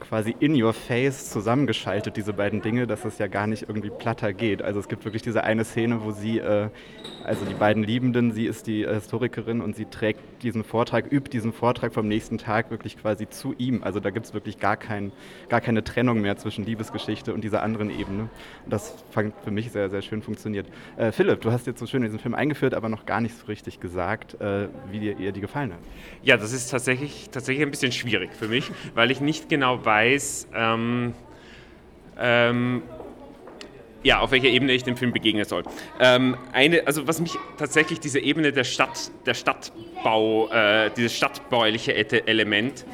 quasi 0.00 0.34
in 0.40 0.60
your 0.60 0.72
face 0.72 1.30
zusammengeschaltet, 1.30 2.16
diese 2.16 2.32
beiden 2.32 2.62
Dinge, 2.62 2.86
dass 2.86 3.04
es 3.04 3.18
ja 3.18 3.26
gar 3.26 3.46
nicht 3.46 3.62
irgendwie 3.62 3.90
platter 3.90 4.32
geht. 4.32 4.62
Also 4.62 4.80
es 4.80 4.88
gibt 4.88 5.04
wirklich 5.04 5.22
diese 5.22 5.44
eine 5.44 5.64
Szene, 5.64 6.02
wo 6.02 6.12
sie, 6.12 6.38
äh, 6.38 6.68
also 7.24 7.44
die 7.44 7.54
beiden 7.54 7.82
Liebenden, 7.82 8.32
sie 8.32 8.46
ist 8.46 8.66
die 8.66 8.84
äh, 8.84 8.94
Historikerin 8.94 9.60
und 9.60 9.76
sie 9.76 9.86
trägt 9.86 10.20
diesen 10.42 10.64
Vortrag, 10.64 11.10
übt 11.10 11.30
diesen 11.30 11.52
Vortrag 11.52 11.92
vom 11.92 12.08
nächsten 12.08 12.38
Tag 12.38 12.70
wirklich 12.70 12.96
quasi 12.96 13.28
zu 13.28 13.54
ihm. 13.58 13.82
Also 13.82 14.00
da 14.00 14.10
gibt 14.10 14.26
es 14.26 14.34
wirklich 14.34 14.58
gar, 14.58 14.76
kein, 14.76 15.12
gar 15.48 15.60
keine 15.60 15.84
Trennung 15.84 16.20
mehr 16.20 16.36
zwischen 16.36 16.64
Liebesgeschichte 16.64 17.34
und 17.34 17.42
dieser 17.42 17.62
anderen 17.62 17.90
Ebene. 17.90 18.28
Und 18.64 18.72
das 18.72 19.04
fand 19.10 19.34
für 19.42 19.50
mich 19.50 19.70
sehr, 19.72 19.90
sehr 19.90 20.02
schön 20.02 20.22
funktioniert. 20.22 20.66
Äh, 20.96 21.12
Philipp, 21.12 21.40
du 21.40 21.50
hast 21.52 21.66
jetzt 21.66 21.80
so 21.80 21.86
schön 21.86 22.02
diesen 22.02 22.18
Film 22.18 22.34
eingeführt, 22.34 22.74
aber 22.74 22.88
noch 22.88 23.06
gar 23.06 23.20
nicht 23.20 23.36
so 23.36 23.46
richtig 23.46 23.80
gesagt, 23.80 24.40
äh, 24.40 24.68
wie 24.90 25.00
dir, 25.00 25.18
ihr 25.18 25.32
die 25.32 25.40
gefallen 25.40 25.72
hat. 25.72 25.80
Ja, 26.22 26.36
das 26.36 26.52
ist 26.52 26.70
tatsächlich, 26.70 27.28
tatsächlich 27.30 27.66
ein 27.66 27.70
bisschen 27.70 27.92
schwierig 27.92 28.30
für 28.32 28.48
mich, 28.48 28.70
weil 28.94 29.10
ich 29.10 29.20
nicht 29.20 29.48
genau 29.48 29.84
weiß, 29.84 29.87
ähm, 30.54 31.14
ähm, 32.18 32.82
ja, 34.02 34.20
auf 34.20 34.30
welcher 34.30 34.48
Ebene 34.48 34.72
ich 34.72 34.84
dem 34.84 34.96
Film 34.96 35.12
begegnen 35.12 35.44
soll. 35.44 35.64
Ähm, 36.00 36.36
eine, 36.52 36.86
also 36.86 37.06
was 37.06 37.20
mich 37.20 37.32
tatsächlich 37.58 38.00
diese 38.00 38.20
Ebene 38.20 38.52
der 38.52 38.64
Stadt, 38.64 39.10
der 39.26 39.34
Stadtbau, 39.34 40.48
äh, 40.50 40.90
dieses 40.96 41.16
stadtbauliche 41.16 41.94
Element, 42.26 42.84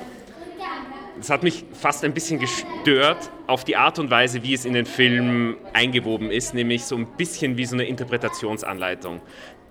das 1.16 1.30
hat 1.30 1.42
mich 1.42 1.64
fast 1.72 2.04
ein 2.04 2.12
bisschen 2.12 2.40
gestört 2.40 3.30
auf 3.46 3.64
die 3.64 3.76
Art 3.76 3.98
und 3.98 4.10
Weise, 4.10 4.42
wie 4.42 4.54
es 4.54 4.64
in 4.64 4.72
den 4.72 4.86
Film 4.86 5.56
eingewoben 5.72 6.30
ist, 6.30 6.54
nämlich 6.54 6.84
so 6.84 6.96
ein 6.96 7.06
bisschen 7.16 7.56
wie 7.56 7.64
so 7.66 7.76
eine 7.76 7.84
Interpretationsanleitung. 7.84 9.20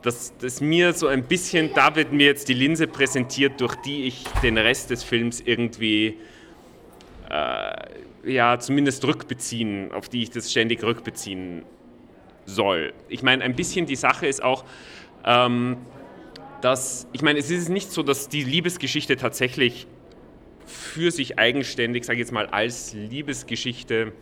Das, 0.04 0.34
das 0.38 0.62
mir 0.62 0.94
so 0.94 1.08
ein 1.08 1.24
bisschen, 1.24 1.72
da 1.74 1.96
wird 1.96 2.12
mir 2.14 2.28
jetzt 2.28 2.48
die 2.48 2.54
Linse 2.54 2.88
präsentiert, 2.88 3.60
durch 3.60 3.76
die 3.76 4.06
ich 4.06 4.24
den 4.42 4.58
Rest 4.58 4.90
des 4.90 5.04
Films 5.04 5.42
irgendwie 5.46 6.18
äh, 7.30 8.32
ja 8.32 8.60
zumindest 8.60 9.06
rückbeziehen, 9.06 9.92
auf 9.92 10.10
die 10.10 10.24
ich 10.24 10.32
das 10.32 10.52
ständig 10.52 10.84
rückbeziehen 10.84 11.64
soll. 12.46 12.94
Ich 13.10 13.24
meine, 13.24 13.44
ein 13.44 13.56
bisschen 13.56 13.86
die 13.86 13.96
Sache 13.96 14.28
ist 14.28 14.44
auch, 14.44 14.66
ähm, 15.26 15.78
dass, 16.62 17.08
ich 17.12 17.22
meine, 17.22 17.40
es 17.40 17.50
ist 17.50 17.70
nicht 17.70 17.92
so, 17.92 18.04
dass 18.04 18.30
die 18.30 18.44
Liebesgeschichte 18.44 19.18
tatsächlich 19.18 19.88
für 20.66 21.12
sich 21.12 21.38
eigenständig, 21.38 22.06
sage 22.06 22.18
ich 22.18 22.26
jetzt 22.26 22.32
mal, 22.32 22.48
als 22.48 22.94
Liebesgeschichte 22.94 24.14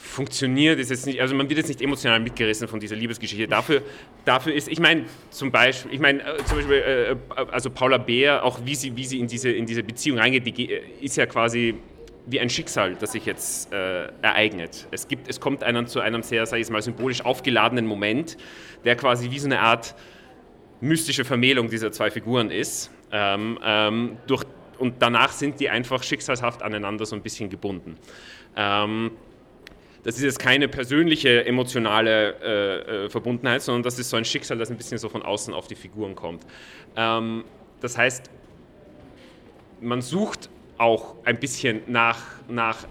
funktioniert, 0.00 0.80
ist 0.80 0.90
jetzt 0.90 1.06
nicht, 1.06 1.20
also 1.20 1.34
man 1.34 1.48
wird 1.48 1.58
jetzt 1.58 1.68
nicht 1.68 1.82
emotional 1.82 2.20
mitgerissen 2.20 2.66
von 2.66 2.80
dieser 2.80 2.96
Liebesgeschichte. 2.96 3.46
Dafür, 3.46 3.82
dafür 4.24 4.54
ist, 4.54 4.68
ich 4.68 4.80
meine, 4.80 5.04
zum 5.28 5.50
Beispiel, 5.52 5.92
ich 5.92 6.00
meine, 6.00 6.20
äh, 6.22 6.44
zum 6.44 6.56
Beispiel, 6.56 6.76
äh, 6.76 7.16
also 7.50 7.70
Paula 7.70 7.98
Beer, 7.98 8.42
auch 8.42 8.60
wie 8.64 8.74
sie, 8.74 8.96
wie 8.96 9.04
sie 9.04 9.20
in 9.20 9.28
diese, 9.28 9.50
in 9.50 9.66
diese 9.66 9.82
Beziehung 9.82 10.18
reingeht, 10.18 10.46
die 10.46 10.72
ist 11.00 11.16
ja 11.16 11.26
quasi 11.26 11.74
wie 12.26 12.40
ein 12.40 12.48
Schicksal, 12.48 12.96
das 12.96 13.12
sich 13.12 13.26
jetzt 13.26 13.72
äh, 13.72 14.08
ereignet. 14.22 14.86
Es, 14.90 15.06
gibt, 15.06 15.28
es 15.28 15.38
kommt 15.38 15.62
einem 15.62 15.86
zu 15.86 16.00
einem 16.00 16.22
sehr, 16.22 16.46
sage 16.46 16.62
ich 16.62 16.70
mal, 16.70 16.82
symbolisch 16.82 17.24
aufgeladenen 17.24 17.86
Moment, 17.86 18.36
der 18.84 18.96
quasi 18.96 19.30
wie 19.30 19.38
so 19.38 19.46
eine 19.46 19.60
Art 19.60 19.94
mystische 20.80 21.24
Vermählung 21.24 21.68
dieser 21.68 21.92
zwei 21.92 22.10
Figuren 22.10 22.50
ist. 22.50 22.90
Ähm, 23.12 23.58
ähm, 23.62 24.16
durch, 24.26 24.44
und 24.78 24.94
danach 25.00 25.32
sind 25.32 25.60
die 25.60 25.68
einfach 25.68 26.02
schicksalshaft 26.02 26.62
aneinander 26.62 27.04
so 27.04 27.16
ein 27.16 27.22
bisschen 27.22 27.50
gebunden. 27.50 27.96
Ähm, 28.56 29.10
das 30.02 30.16
ist 30.16 30.22
jetzt 30.22 30.38
keine 30.38 30.68
persönliche 30.68 31.44
emotionale 31.44 32.34
äh, 32.42 33.04
äh, 33.04 33.10
Verbundenheit, 33.10 33.62
sondern 33.62 33.82
das 33.82 33.98
ist 33.98 34.10
so 34.10 34.16
ein 34.16 34.24
Schicksal, 34.24 34.58
das 34.58 34.70
ein 34.70 34.76
bisschen 34.76 34.98
so 34.98 35.08
von 35.08 35.22
außen 35.22 35.52
auf 35.52 35.66
die 35.66 35.74
Figuren 35.74 36.14
kommt. 36.14 36.44
Ähm, 36.96 37.44
das 37.80 37.98
heißt, 37.98 38.30
man 39.80 40.02
sucht 40.02 40.48
auch 40.78 41.16
ein 41.24 41.38
bisschen 41.38 41.82
nach, 41.86 42.18
nach 42.48 42.86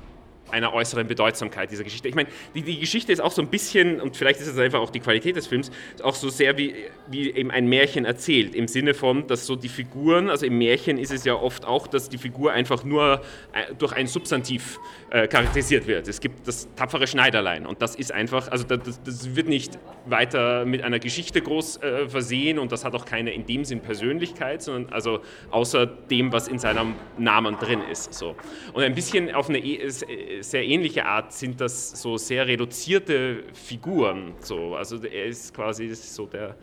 einer 0.51 0.73
äußeren 0.73 1.07
Bedeutsamkeit 1.07 1.71
dieser 1.71 1.83
Geschichte. 1.83 2.07
Ich 2.07 2.15
meine, 2.15 2.29
die, 2.55 2.61
die 2.61 2.79
Geschichte 2.79 3.11
ist 3.11 3.19
auch 3.19 3.31
so 3.31 3.41
ein 3.41 3.49
bisschen, 3.49 3.99
und 4.01 4.15
vielleicht 4.15 4.39
ist 4.39 4.47
es 4.47 4.57
einfach 4.57 4.79
auch 4.79 4.89
die 4.89 4.99
Qualität 4.99 5.35
des 5.35 5.47
Films, 5.47 5.71
auch 6.03 6.15
so 6.15 6.29
sehr 6.29 6.57
wie, 6.57 6.75
wie 7.07 7.31
eben 7.31 7.51
ein 7.51 7.67
Märchen 7.67 8.05
erzählt, 8.05 8.55
im 8.55 8.67
Sinne 8.67 8.93
von, 8.93 9.27
dass 9.27 9.45
so 9.45 9.55
die 9.55 9.69
Figuren, 9.69 10.29
also 10.29 10.45
im 10.45 10.57
Märchen 10.57 10.97
ist 10.97 11.11
es 11.11 11.25
ja 11.25 11.35
oft 11.35 11.65
auch, 11.65 11.87
dass 11.87 12.09
die 12.09 12.17
Figur 12.17 12.51
einfach 12.51 12.83
nur 12.83 13.21
äh, 13.53 13.73
durch 13.77 13.93
ein 13.93 14.07
Substantiv 14.07 14.79
äh, 15.09 15.27
charakterisiert 15.27 15.87
wird. 15.87 16.07
Es 16.07 16.19
gibt 16.19 16.47
das 16.47 16.67
tapfere 16.75 17.07
Schneiderlein 17.07 17.65
und 17.65 17.81
das 17.81 17.95
ist 17.95 18.11
einfach, 18.11 18.49
also 18.49 18.63
das, 18.63 19.01
das 19.03 19.35
wird 19.35 19.47
nicht 19.47 19.77
weiter 20.05 20.65
mit 20.65 20.81
einer 20.83 20.99
Geschichte 20.99 21.41
groß 21.41 21.77
äh, 21.77 22.09
versehen 22.09 22.59
und 22.59 22.71
das 22.71 22.85
hat 22.85 22.93
auch 22.95 23.05
keine 23.05 23.31
in 23.33 23.45
dem 23.45 23.65
Sinn 23.65 23.81
Persönlichkeit, 23.81 24.61
sondern 24.61 24.93
also 24.93 25.21
außer 25.51 25.85
dem, 25.85 26.31
was 26.31 26.47
in 26.47 26.59
seinem 26.59 26.95
Namen 27.17 27.57
drin 27.57 27.81
ist. 27.91 28.13
So. 28.13 28.35
Und 28.73 28.83
ein 28.83 28.95
bisschen 28.95 29.33
auf 29.33 29.49
eine 29.49 29.59
e, 29.59 30.38
sehr 30.41 30.65
ähnliche 30.65 31.05
Art 31.05 31.33
sind 31.33 31.61
das 31.61 32.01
so 32.01 32.17
sehr 32.17 32.47
reduzierte 32.47 33.43
Figuren. 33.53 34.33
So. 34.39 34.75
Also 34.75 35.01
er 35.03 35.25
ist 35.25 35.53
quasi 35.53 35.93
so 35.93 36.25
der, 36.25 36.55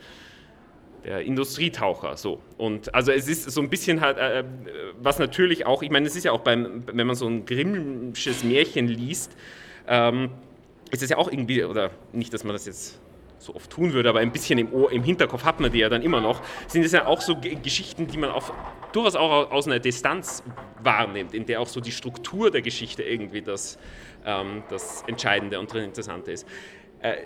der 1.04 1.20
Industrietaucher. 1.20 2.16
So. 2.16 2.40
Und 2.58 2.94
also 2.94 3.12
es 3.12 3.28
ist 3.28 3.50
so 3.50 3.60
ein 3.60 3.70
bisschen 3.70 4.00
halt, 4.00 4.18
äh, 4.18 4.44
was 5.00 5.18
natürlich 5.18 5.66
auch, 5.66 5.82
ich 5.82 5.90
meine, 5.90 6.06
es 6.06 6.16
ist 6.16 6.24
ja 6.24 6.32
auch 6.32 6.40
beim, 6.40 6.84
wenn 6.86 7.06
man 7.06 7.16
so 7.16 7.26
ein 7.26 7.46
Grimmsches 7.46 8.44
Märchen 8.44 8.88
liest, 8.88 9.36
ähm, 9.88 10.30
ist 10.90 11.02
es 11.02 11.10
ja 11.10 11.16
auch 11.16 11.30
irgendwie, 11.30 11.64
oder 11.64 11.90
nicht, 12.12 12.32
dass 12.32 12.44
man 12.44 12.52
das 12.52 12.66
jetzt 12.66 13.00
so 13.38 13.54
oft 13.54 13.70
tun 13.70 13.92
würde, 13.92 14.08
aber 14.08 14.20
ein 14.20 14.32
bisschen 14.32 14.58
im, 14.58 14.72
Ohr, 14.72 14.90
im 14.90 15.02
Hinterkopf 15.02 15.44
hat 15.44 15.60
man 15.60 15.70
die 15.70 15.78
ja 15.78 15.88
dann 15.88 16.02
immer 16.02 16.20
noch, 16.20 16.40
sind 16.66 16.84
es 16.84 16.92
ja 16.92 17.06
auch 17.06 17.20
so 17.20 17.36
Geschichten, 17.36 18.06
die 18.06 18.16
man 18.16 18.30
auf, 18.30 18.52
durchaus 18.92 19.16
auch 19.16 19.50
aus 19.50 19.66
einer 19.66 19.78
Distanz 19.78 20.42
wahrnimmt, 20.82 21.34
in 21.34 21.46
der 21.46 21.60
auch 21.60 21.68
so 21.68 21.80
die 21.80 21.92
Struktur 21.92 22.50
der 22.50 22.62
Geschichte 22.62 23.02
irgendwie 23.02 23.42
das, 23.42 23.78
ähm, 24.24 24.62
das 24.68 25.04
Entscheidende 25.06 25.58
und 25.58 25.74
Interessante 25.74 26.32
ist. 26.32 26.46
Äh, 27.00 27.16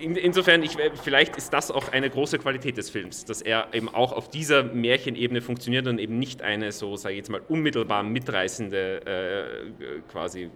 in, 0.00 0.16
insofern, 0.16 0.62
ich, 0.62 0.76
vielleicht 1.02 1.36
ist 1.36 1.52
das 1.52 1.70
auch 1.70 1.92
eine 1.92 2.08
große 2.10 2.38
Qualität 2.38 2.76
des 2.76 2.90
Films, 2.90 3.24
dass 3.24 3.42
er 3.42 3.68
eben 3.72 3.88
auch 3.88 4.12
auf 4.12 4.28
dieser 4.28 4.62
Märchenebene 4.62 5.40
funktioniert 5.40 5.86
und 5.86 5.98
eben 5.98 6.18
nicht 6.18 6.42
eine 6.42 6.72
so, 6.72 6.96
sage 6.96 7.14
ich 7.14 7.18
jetzt 7.18 7.30
mal, 7.30 7.42
unmittelbar 7.48 8.02
mitreißende 8.02 9.00
äh, 9.06 10.00
quasi 10.10 10.50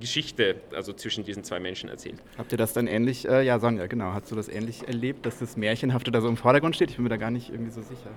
Geschichte, 0.00 0.56
also 0.74 0.92
zwischen 0.92 1.24
diesen 1.24 1.44
zwei 1.44 1.60
Menschen 1.60 1.88
erzählt. 1.88 2.22
Habt 2.36 2.52
ihr 2.52 2.58
das 2.58 2.72
dann 2.72 2.86
ähnlich, 2.86 3.28
äh, 3.28 3.42
ja 3.42 3.58
Sonja, 3.58 3.86
genau, 3.86 4.12
hast 4.12 4.30
du 4.30 4.36
das 4.36 4.48
ähnlich 4.48 4.86
erlebt, 4.86 5.26
dass 5.26 5.38
das 5.38 5.56
Märchenhafte 5.56 6.10
da 6.10 6.20
so 6.20 6.28
im 6.28 6.36
Vordergrund 6.36 6.76
steht? 6.76 6.90
Ich 6.90 6.96
bin 6.96 7.04
mir 7.04 7.10
da 7.10 7.16
gar 7.16 7.30
nicht 7.30 7.50
irgendwie 7.50 7.72
so 7.72 7.82
sicher. 7.82 8.10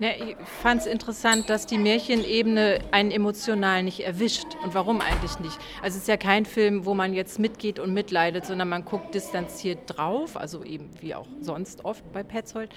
Ja, 0.00 0.10
ich 0.10 0.36
fand 0.62 0.82
es 0.82 0.86
interessant, 0.86 1.50
dass 1.50 1.66
die 1.66 1.76
Märchenebene 1.76 2.78
einen 2.92 3.10
emotional 3.10 3.82
nicht 3.82 3.98
erwischt. 3.98 4.46
Und 4.62 4.72
warum 4.72 5.00
eigentlich 5.00 5.40
nicht? 5.40 5.58
Also 5.82 5.96
es 5.96 6.02
ist 6.02 6.08
ja 6.08 6.16
kein 6.16 6.46
Film, 6.46 6.84
wo 6.84 6.94
man 6.94 7.14
jetzt 7.14 7.40
mitgeht 7.40 7.80
und 7.80 7.92
mitleidet, 7.92 8.46
sondern 8.46 8.68
man 8.68 8.84
guckt 8.84 9.12
distanziert 9.12 9.80
drauf, 9.86 10.36
also 10.36 10.62
eben 10.62 10.88
wie 11.00 11.16
auch 11.16 11.26
sonst 11.40 11.84
oft 11.84 12.12
bei 12.12 12.22
Petzold. 12.22 12.70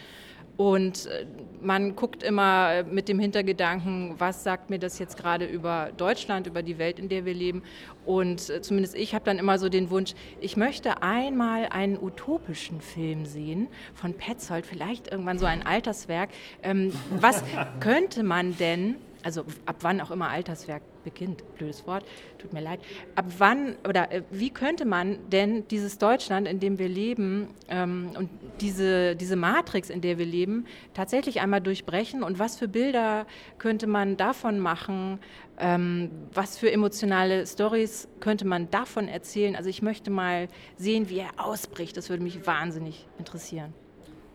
Und 0.57 1.07
äh, 1.07 1.25
man 1.61 1.95
guckt 1.95 2.23
immer 2.23 2.83
mit 2.83 3.07
dem 3.07 3.19
Hintergedanken, 3.19 4.15
was 4.17 4.43
sagt 4.43 4.69
mir 4.69 4.79
das 4.79 4.99
jetzt 4.99 5.17
gerade 5.17 5.45
über 5.45 5.91
Deutschland, 5.97 6.47
über 6.47 6.63
die 6.63 6.77
Welt, 6.77 6.99
in 6.99 7.09
der 7.09 7.25
wir 7.25 7.33
leben. 7.33 7.63
Und 8.05 8.49
äh, 8.49 8.61
zumindest 8.61 8.95
ich 8.95 9.13
habe 9.13 9.25
dann 9.25 9.39
immer 9.39 9.59
so 9.59 9.69
den 9.69 9.89
Wunsch, 9.89 10.13
ich 10.39 10.57
möchte 10.57 11.01
einmal 11.01 11.67
einen 11.67 11.97
utopischen 12.01 12.81
Film 12.81 13.25
sehen 13.25 13.67
von 13.93 14.13
Petzold, 14.13 14.65
vielleicht 14.65 15.11
irgendwann 15.11 15.39
so 15.39 15.45
ein 15.45 15.65
Alterswerk. 15.65 16.29
Ähm, 16.63 16.93
was 17.19 17.43
könnte 17.79 18.23
man 18.23 18.57
denn 18.57 18.95
also 19.23 19.45
ab 19.65 19.77
wann 19.81 20.01
auch 20.01 20.11
immer 20.11 20.29
Alterswerk 20.29 20.81
beginnt, 21.03 21.43
blödes 21.55 21.85
Wort, 21.87 22.05
tut 22.37 22.53
mir 22.53 22.61
leid, 22.61 22.79
ab 23.15 23.25
wann 23.37 23.75
oder 23.87 24.11
äh, 24.11 24.23
wie 24.29 24.51
könnte 24.51 24.85
man 24.85 25.17
denn 25.29 25.67
dieses 25.69 25.97
Deutschland, 25.97 26.47
in 26.47 26.59
dem 26.59 26.77
wir 26.77 26.89
leben 26.89 27.49
ähm, 27.69 28.11
und 28.17 28.29
diese, 28.61 29.15
diese 29.15 29.35
Matrix, 29.35 29.89
in 29.89 30.01
der 30.01 30.17
wir 30.17 30.25
leben, 30.25 30.65
tatsächlich 30.93 31.41
einmal 31.41 31.61
durchbrechen 31.61 32.23
und 32.23 32.39
was 32.39 32.57
für 32.57 32.67
Bilder 32.67 33.25
könnte 33.57 33.87
man 33.87 34.17
davon 34.17 34.59
machen, 34.59 35.19
ähm, 35.59 36.11
was 36.33 36.57
für 36.57 36.71
emotionale 36.71 37.45
Stories 37.47 38.07
könnte 38.19 38.45
man 38.45 38.69
davon 38.69 39.07
erzählen. 39.07 39.55
Also 39.55 39.69
ich 39.69 39.81
möchte 39.81 40.11
mal 40.11 40.47
sehen, 40.77 41.09
wie 41.09 41.19
er 41.19 41.31
ausbricht, 41.37 41.97
das 41.97 42.09
würde 42.09 42.23
mich 42.23 42.45
wahnsinnig 42.45 43.07
interessieren. 43.17 43.73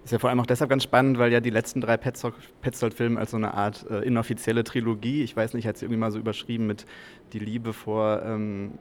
Ist 0.06 0.12
ja 0.12 0.20
vor 0.20 0.30
allem 0.30 0.38
auch 0.38 0.46
deshalb 0.46 0.70
ganz 0.70 0.84
spannend, 0.84 1.18
weil 1.18 1.32
ja 1.32 1.40
die 1.40 1.50
letzten 1.50 1.80
drei 1.80 1.96
Petzold-Filme 1.96 3.18
als 3.18 3.32
so 3.32 3.36
eine 3.36 3.54
Art 3.54 3.90
äh, 3.90 4.02
inoffizielle 4.06 4.62
Trilogie, 4.62 5.24
ich 5.24 5.36
weiß 5.36 5.54
nicht, 5.54 5.66
hat 5.66 5.78
sie 5.78 5.86
irgendwie 5.86 5.98
mal 5.98 6.12
so 6.12 6.20
überschrieben 6.20 6.68
mit 6.68 6.86
Die 7.32 7.40
Liebe 7.40 7.72
vor 7.72 8.22
ähm, 8.22 8.78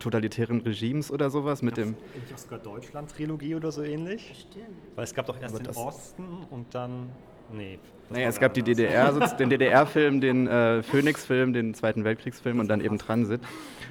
totalitären 0.00 0.60
Regimes 0.62 1.12
oder 1.12 1.30
sowas. 1.30 1.62
Mit 1.62 1.76
dem 1.76 1.94
auch 2.34 2.38
sogar 2.38 2.58
Deutschland-Trilogie 2.58 3.54
oder 3.54 3.70
so 3.70 3.84
ähnlich? 3.84 4.48
Stimmt. 4.50 4.66
Weil 4.96 5.04
es 5.04 5.14
gab 5.14 5.26
doch 5.26 5.40
erst 5.40 5.60
den 5.60 5.68
Osten 5.68 6.24
und 6.50 6.74
dann 6.74 7.10
Nee. 7.50 7.78
Naja, 8.12 8.28
es 8.28 8.38
gab 8.38 8.52
die 8.52 8.62
DDR, 8.62 9.10
den 9.38 9.48
DDR-Film, 9.48 10.20
den 10.20 10.46
äh, 10.46 10.82
Phoenix-Film, 10.82 11.52
den 11.52 11.74
Zweiten 11.74 12.04
Weltkriegsfilm 12.04 12.60
und 12.60 12.68
dann 12.68 12.80
eben 12.80 12.98
Transit. 12.98 13.40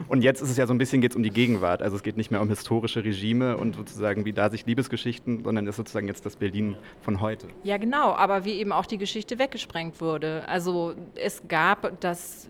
Und 0.07 0.23
jetzt 0.23 0.41
ist 0.41 0.49
es 0.49 0.57
ja 0.57 0.67
so 0.67 0.73
ein 0.73 0.77
bisschen 0.77 1.01
geht 1.01 1.15
um 1.15 1.23
die 1.23 1.31
Gegenwart. 1.31 1.81
Also 1.81 1.95
es 1.95 2.03
geht 2.03 2.17
nicht 2.17 2.31
mehr 2.31 2.41
um 2.41 2.49
historische 2.49 3.03
Regime 3.03 3.57
und 3.57 3.75
sozusagen 3.75 4.25
wie 4.25 4.33
da 4.33 4.49
sich 4.49 4.65
Liebesgeschichten, 4.65 5.43
sondern 5.43 5.65
es 5.65 5.71
ist 5.71 5.77
sozusagen 5.77 6.07
jetzt 6.07 6.25
das 6.25 6.35
Berlin 6.35 6.75
von 7.01 7.19
heute. 7.21 7.47
Ja, 7.63 7.77
genau, 7.77 8.13
aber 8.13 8.45
wie 8.45 8.53
eben 8.53 8.71
auch 8.71 8.85
die 8.85 8.97
Geschichte 8.97 9.39
weggesprengt 9.39 10.01
wurde. 10.01 10.47
Also 10.47 10.93
es 11.15 11.47
gab 11.47 11.99
das 11.99 12.49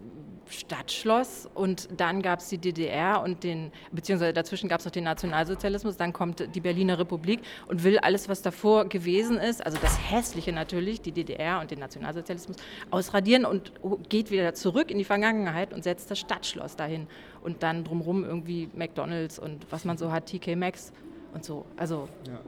Stadtschloss 0.52 1.50
und 1.54 1.90
dann 2.00 2.22
gab 2.22 2.40
es 2.40 2.50
die 2.50 2.58
DDR 2.58 3.22
und 3.22 3.44
den, 3.44 3.72
beziehungsweise 3.92 4.34
dazwischen 4.34 4.70
gab 4.70 4.80
es 4.80 4.86
noch 4.86 4.92
den 4.92 5.04
Nationalsozialismus, 5.04 5.98
dann 5.98 6.14
kommt 6.14 6.56
die 6.56 6.60
Berliner 6.62 7.00
Republik 7.00 7.42
und 7.68 7.84
will 7.84 8.00
alles, 8.00 8.30
was 8.30 8.42
davor 8.42 8.86
gewesen 8.86 9.38
ist, 9.38 9.66
also 9.66 9.78
das 9.82 9.98
Hässliche 10.12 10.52
natürlich, 10.52 11.02
die 11.02 11.12
DDR 11.12 11.60
und 11.60 11.72
den 11.72 11.80
Nationalsozialismus, 11.80 12.58
ausradieren 12.90 13.46
und 13.46 13.72
geht 14.10 14.32
wieder 14.32 14.54
zurück 14.54 14.92
in 14.92 14.98
die 14.98 15.04
Vergangenheit 15.04 15.74
und 15.74 15.84
setzt 15.84 16.12
das 16.12 16.20
Stadtschloss 16.20 16.76
dahin 16.76 17.08
und 17.44 17.64
dann 17.64 17.84
drumherum 17.84 18.24
irgendwie 18.24 18.70
McDonalds 18.74 19.40
und 19.40 19.66
was 19.72 19.86
man 19.86 19.98
so 19.98 20.12
hat, 20.12 20.28
TK 20.28 20.56
Maxx 20.56 20.92
und 21.34 21.44
so. 21.44 21.66
Also 21.78 22.08
ja. 22.28 22.40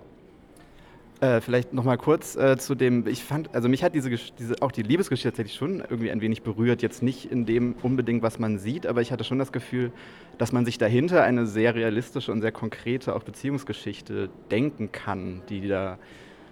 Äh, 1.23 1.39
vielleicht 1.39 1.71
noch 1.71 1.85
mal 1.85 1.97
kurz 1.97 2.35
äh, 2.35 2.57
zu 2.57 2.75
dem, 2.75 3.07
ich 3.07 3.23
fand, 3.23 3.55
also 3.55 3.69
mich 3.69 3.81
hat 3.81 3.95
diese, 3.95 4.09
diese, 4.09 4.61
auch 4.61 4.73
die 4.73 4.83
Liebesgeschichte 4.83 5.29
tatsächlich 5.29 5.55
schon 5.55 5.79
irgendwie 5.79 6.11
ein 6.11 6.19
wenig 6.19 6.41
berührt, 6.41 6.81
jetzt 6.81 7.01
nicht 7.01 7.31
in 7.31 7.45
dem 7.45 7.75
unbedingt, 7.81 8.23
was 8.23 8.39
man 8.39 8.59
sieht, 8.59 8.85
aber 8.85 8.99
ich 8.99 9.13
hatte 9.13 9.23
schon 9.23 9.39
das 9.39 9.53
Gefühl, 9.53 9.93
dass 10.37 10.51
man 10.51 10.65
sich 10.65 10.77
dahinter 10.79 11.23
eine 11.23 11.45
sehr 11.45 11.75
realistische 11.75 12.29
und 12.29 12.41
sehr 12.41 12.51
konkrete 12.51 13.15
auch 13.15 13.23
Beziehungsgeschichte 13.23 14.31
denken 14.51 14.91
kann, 14.91 15.41
die 15.47 15.69
da, 15.69 15.97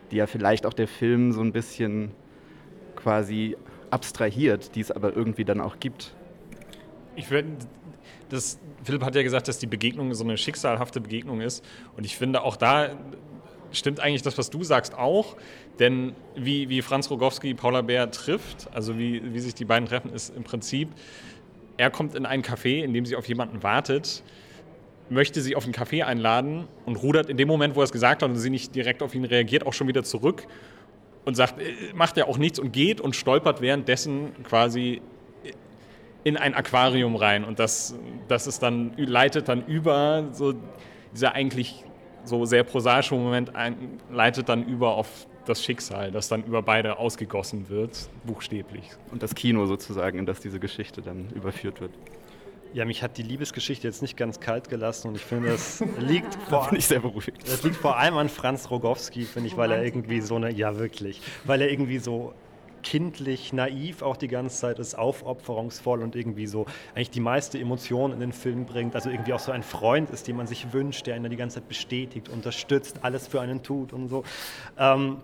die 0.09 0.15
ja 0.15 0.25
vielleicht 0.25 0.65
auch 0.65 0.73
der 0.73 0.87
Film 0.87 1.33
so 1.33 1.41
ein 1.41 1.51
bisschen 1.51 2.11
quasi 2.95 3.57
abstrahiert, 3.89 4.73
die 4.75 4.79
es 4.79 4.89
aber 4.89 5.13
irgendwie 5.13 5.43
dann 5.43 5.59
auch 5.59 5.81
gibt. 5.81 6.15
Ich 7.17 7.29
würde 7.29 7.49
das, 8.29 8.57
Philipp 8.85 9.03
hat 9.03 9.15
ja 9.15 9.23
gesagt, 9.23 9.49
dass 9.49 9.59
die 9.59 9.67
Begegnung 9.67 10.13
so 10.13 10.23
eine 10.23 10.37
schicksalhafte 10.37 11.01
Begegnung 11.01 11.41
ist. 11.41 11.61
Und 11.97 12.05
ich 12.05 12.15
finde 12.15 12.43
auch 12.43 12.55
da 12.55 12.91
stimmt 13.71 13.99
eigentlich 13.99 14.21
das, 14.21 14.37
was 14.37 14.49
du 14.49 14.63
sagst, 14.63 14.97
auch. 14.97 15.35
Denn 15.79 16.13
wie, 16.35 16.69
wie 16.69 16.81
Franz 16.81 17.09
Rogowski 17.09 17.53
Paula 17.53 17.81
Bär 17.81 18.11
trifft, 18.11 18.67
also 18.73 18.97
wie, 18.97 19.33
wie 19.33 19.39
sich 19.39 19.55
die 19.55 19.65
beiden 19.65 19.87
treffen, 19.87 20.13
ist 20.13 20.35
im 20.35 20.43
Prinzip, 20.43 20.89
er 21.77 21.89
kommt 21.89 22.15
in 22.15 22.25
ein 22.25 22.43
Café, 22.43 22.83
in 22.83 22.93
dem 22.93 23.05
sie 23.05 23.15
auf 23.15 23.27
jemanden 23.27 23.63
wartet, 23.63 24.23
möchte 25.09 25.41
sie 25.41 25.55
auf 25.55 25.65
einen 25.65 25.73
Café 25.73 26.03
einladen 26.03 26.67
und 26.85 26.95
rudert 26.97 27.29
in 27.29 27.37
dem 27.37 27.47
Moment, 27.47 27.75
wo 27.75 27.81
er 27.81 27.85
es 27.85 27.91
gesagt 27.91 28.23
hat 28.23 28.29
und 28.29 28.37
sie 28.37 28.49
nicht 28.49 28.75
direkt 28.75 29.03
auf 29.03 29.13
ihn 29.15 29.25
reagiert, 29.25 29.65
auch 29.65 29.73
schon 29.73 29.87
wieder 29.87 30.03
zurück 30.03 30.47
und 31.25 31.35
sagt, 31.35 31.59
äh, 31.59 31.93
macht 31.93 32.17
er 32.17 32.27
auch 32.27 32.37
nichts 32.37 32.59
und 32.59 32.71
geht 32.71 33.01
und 33.01 33.15
stolpert 33.15 33.61
währenddessen 33.61 34.31
quasi 34.43 35.01
in 36.23 36.37
ein 36.37 36.53
Aquarium 36.53 37.15
rein. 37.15 37.43
Und 37.43 37.59
das, 37.59 37.95
das 38.27 38.47
ist 38.47 38.61
dann, 38.61 38.93
leitet 38.97 39.47
dann 39.47 39.65
über 39.65 40.27
so 40.31 40.53
dieser 41.13 41.33
eigentlich 41.33 41.83
so 42.25 42.45
sehr 42.45 42.63
prosaische 42.63 43.15
Moment 43.15 43.55
ein, 43.55 43.99
leitet 44.11 44.49
dann 44.49 44.65
über 44.65 44.95
auf 44.95 45.27
das 45.45 45.63
Schicksal, 45.63 46.11
das 46.11 46.27
dann 46.27 46.43
über 46.43 46.61
beide 46.61 46.97
ausgegossen 46.97 47.69
wird, 47.69 48.09
buchstäblich. 48.25 48.83
Und 49.11 49.23
das 49.23 49.35
Kino 49.35 49.65
sozusagen, 49.65 50.19
in 50.19 50.25
das 50.25 50.39
diese 50.39 50.59
Geschichte 50.59 51.01
dann 51.01 51.29
überführt 51.33 51.81
wird. 51.81 51.91
Ja, 52.73 52.85
mich 52.85 53.03
hat 53.03 53.17
die 53.17 53.23
Liebesgeschichte 53.23 53.85
jetzt 53.85 54.01
nicht 54.01 54.15
ganz 54.15 54.39
kalt 54.39 54.69
gelassen 54.69 55.09
und 55.09 55.15
ich 55.15 55.25
finde, 55.25 55.49
das 55.49 55.83
liegt, 55.99 56.35
vor, 56.35 56.67
da 56.71 56.77
ich 56.77 56.85
sehr 56.85 57.01
beruhigt. 57.01 57.45
das 57.45 57.63
liegt 57.63 57.75
vor 57.75 57.97
allem 57.97 58.15
an 58.15 58.29
Franz 58.29 58.69
Rogowski, 58.69 59.23
finde 59.23 59.49
ich, 59.49 59.57
weil 59.57 59.71
er 59.71 59.83
irgendwie 59.83 60.21
so 60.21 60.35
eine, 60.35 60.51
ja 60.51 60.77
wirklich, 60.77 61.21
weil 61.43 61.61
er 61.61 61.69
irgendwie 61.69 61.99
so 61.99 62.33
kindlich, 62.83 63.53
naiv 63.53 64.01
auch 64.01 64.17
die 64.17 64.27
ganze 64.27 64.57
Zeit 64.57 64.79
ist, 64.79 64.97
aufopferungsvoll 64.97 66.01
und 66.01 66.15
irgendwie 66.15 66.47
so 66.47 66.65
eigentlich 66.95 67.11
die 67.11 67.19
meiste 67.19 67.59
Emotion 67.59 68.13
in 68.13 68.19
den 68.19 68.33
Film 68.33 68.65
bringt. 68.65 68.95
Also 68.95 69.09
irgendwie 69.09 69.33
auch 69.33 69.39
so 69.39 69.51
ein 69.51 69.63
Freund 69.63 70.09
ist, 70.09 70.27
den 70.27 70.37
man 70.37 70.47
sich 70.47 70.73
wünscht, 70.73 71.07
der 71.07 71.15
einen 71.15 71.29
die 71.29 71.37
ganze 71.37 71.55
Zeit 71.55 71.67
bestätigt, 71.67 72.29
unterstützt, 72.29 72.99
alles 73.01 73.27
für 73.27 73.41
einen 73.41 73.63
tut 73.63 73.93
und 73.93 74.07
so. 74.07 74.23
Ähm, 74.77 75.17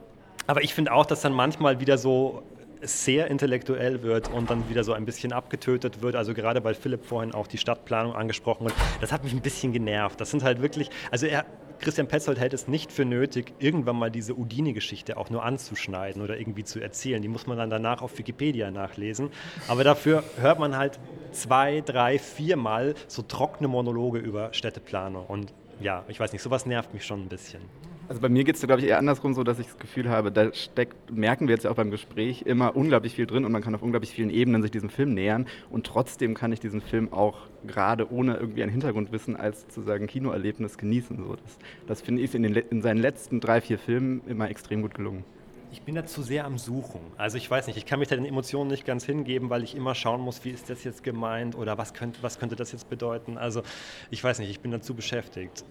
aber 0.45 0.63
ich 0.63 0.73
finde 0.73 0.93
auch, 0.93 1.05
dass 1.05 1.21
dann 1.21 1.33
manchmal 1.33 1.79
wieder 1.79 1.97
so 1.97 2.43
sehr 2.81 3.27
intellektuell 3.27 4.03
wird 4.03 4.29
und 4.31 4.49
dann 4.49 4.69
wieder 4.69 4.83
so 4.83 4.93
ein 4.93 5.05
bisschen 5.05 5.33
abgetötet 5.33 6.01
wird. 6.01 6.15
Also 6.15 6.33
gerade 6.33 6.63
weil 6.63 6.75
Philipp 6.75 7.05
vorhin 7.05 7.33
auch 7.33 7.47
die 7.47 7.57
Stadtplanung 7.57 8.13
angesprochen 8.15 8.67
hat, 8.67 8.73
das 9.01 9.11
hat 9.11 9.23
mich 9.23 9.33
ein 9.33 9.41
bisschen 9.41 9.73
genervt. 9.73 10.21
Das 10.21 10.31
sind 10.31 10.43
halt 10.43 10.61
wirklich, 10.61 10.89
also 11.11 11.25
er, 11.25 11.45
Christian 11.79 12.07
Petzold 12.07 12.39
hält 12.39 12.53
es 12.53 12.67
nicht 12.67 12.91
für 12.91 13.05
nötig, 13.05 13.53
irgendwann 13.59 13.97
mal 13.97 14.11
diese 14.11 14.35
Udine-Geschichte 14.35 15.17
auch 15.17 15.29
nur 15.29 15.43
anzuschneiden 15.43 16.21
oder 16.21 16.39
irgendwie 16.39 16.63
zu 16.63 16.79
erzählen. 16.79 17.21
Die 17.21 17.27
muss 17.27 17.47
man 17.47 17.57
dann 17.57 17.69
danach 17.69 18.01
auf 18.01 18.17
Wikipedia 18.17 18.71
nachlesen. 18.71 19.29
Aber 19.67 19.83
dafür 19.83 20.23
hört 20.39 20.59
man 20.59 20.77
halt 20.77 20.99
zwei, 21.31 21.81
drei, 21.81 22.19
viermal 22.19 22.95
so 23.07 23.21
trockene 23.21 23.67
Monologe 23.67 24.19
über 24.19 24.53
Städteplanung. 24.53 25.25
Und 25.25 25.53
ja, 25.79 26.03
ich 26.07 26.19
weiß 26.19 26.33
nicht, 26.33 26.41
sowas 26.41 26.65
nervt 26.65 26.93
mich 26.93 27.05
schon 27.05 27.21
ein 27.21 27.29
bisschen. 27.29 27.61
Also 28.09 28.21
bei 28.21 28.29
mir 28.29 28.45
geht 28.45 28.55
es, 28.55 28.61
glaube 28.61 28.81
ich, 28.81 28.87
eher 28.87 28.99
andersrum 28.99 29.33
so, 29.33 29.43
dass 29.43 29.59
ich 29.59 29.65
das 29.65 29.77
Gefühl 29.79 30.09
habe, 30.09 30.31
da 30.31 30.53
steckt, 30.53 31.11
merken 31.11 31.49
wir 31.49 31.55
jetzt 31.55 31.63
ja 31.63 31.71
auch 31.71 31.75
beim 31.75 31.91
Gespräch, 31.91 32.43
immer 32.43 32.75
unglaublich 32.77 33.13
viel 33.15 33.25
drin 33.25 33.43
und 33.43 33.51
man 33.51 33.61
kann 33.61 33.75
auf 33.75 33.81
unglaublich 33.81 34.11
vielen 34.11 34.29
Ebenen 34.29 34.61
sich 34.61 34.71
diesem 34.71 34.89
Film 34.89 35.13
nähern 35.13 35.45
und 35.69 35.85
trotzdem 35.85 36.33
kann 36.33 36.53
ich 36.53 36.61
diesen 36.61 36.79
Film 36.79 37.11
auch 37.11 37.47
gerade 37.65 38.09
ohne 38.09 38.37
irgendwie 38.37 38.63
ein 38.63 38.69
Hintergrundwissen 38.69 39.35
als 39.35 39.61
sozusagen 39.61 40.07
Kinoerlebnis 40.07 40.77
genießen. 40.77 41.17
So, 41.17 41.35
das, 41.35 41.57
das 41.85 42.01
finde 42.01 42.21
ich 42.21 42.33
in, 42.33 42.43
den, 42.43 42.55
in 42.55 42.81
seinen 42.81 42.99
letzten 42.99 43.41
drei, 43.41 43.59
vier 43.59 43.77
Filmen 43.77 44.21
immer 44.25 44.49
extrem 44.49 44.83
gut 44.83 44.93
gelungen. 44.93 45.25
Ich 45.73 45.81
bin 45.81 45.95
da 45.95 46.05
zu 46.05 46.21
sehr 46.21 46.45
am 46.45 46.57
Suchen. 46.57 47.01
Also 47.17 47.37
ich 47.37 47.51
weiß 47.51 47.67
nicht, 47.67 47.75
ich 47.75 47.85
kann 47.85 47.99
mich 47.99 48.07
da 48.07 48.15
den 48.15 48.23
Emotionen 48.23 48.69
nicht 48.69 48.85
ganz 48.85 49.03
hingeben, 49.03 49.49
weil 49.49 49.63
ich 49.63 49.75
immer 49.75 49.95
schauen 49.95 50.21
muss, 50.21 50.45
wie 50.45 50.51
ist 50.51 50.69
das 50.69 50.85
jetzt 50.85 51.03
gemeint 51.03 51.57
oder 51.57 51.77
was 51.77 51.93
könnte, 51.93 52.19
was 52.23 52.39
könnte 52.39 52.55
das 52.55 52.71
jetzt 52.71 52.89
bedeuten. 52.89 53.37
Also 53.37 53.63
ich 54.09 54.23
weiß 54.23 54.39
nicht, 54.39 54.49
ich 54.49 54.61
bin 54.61 54.71
dazu 54.71 54.93
beschäftigt 54.93 55.65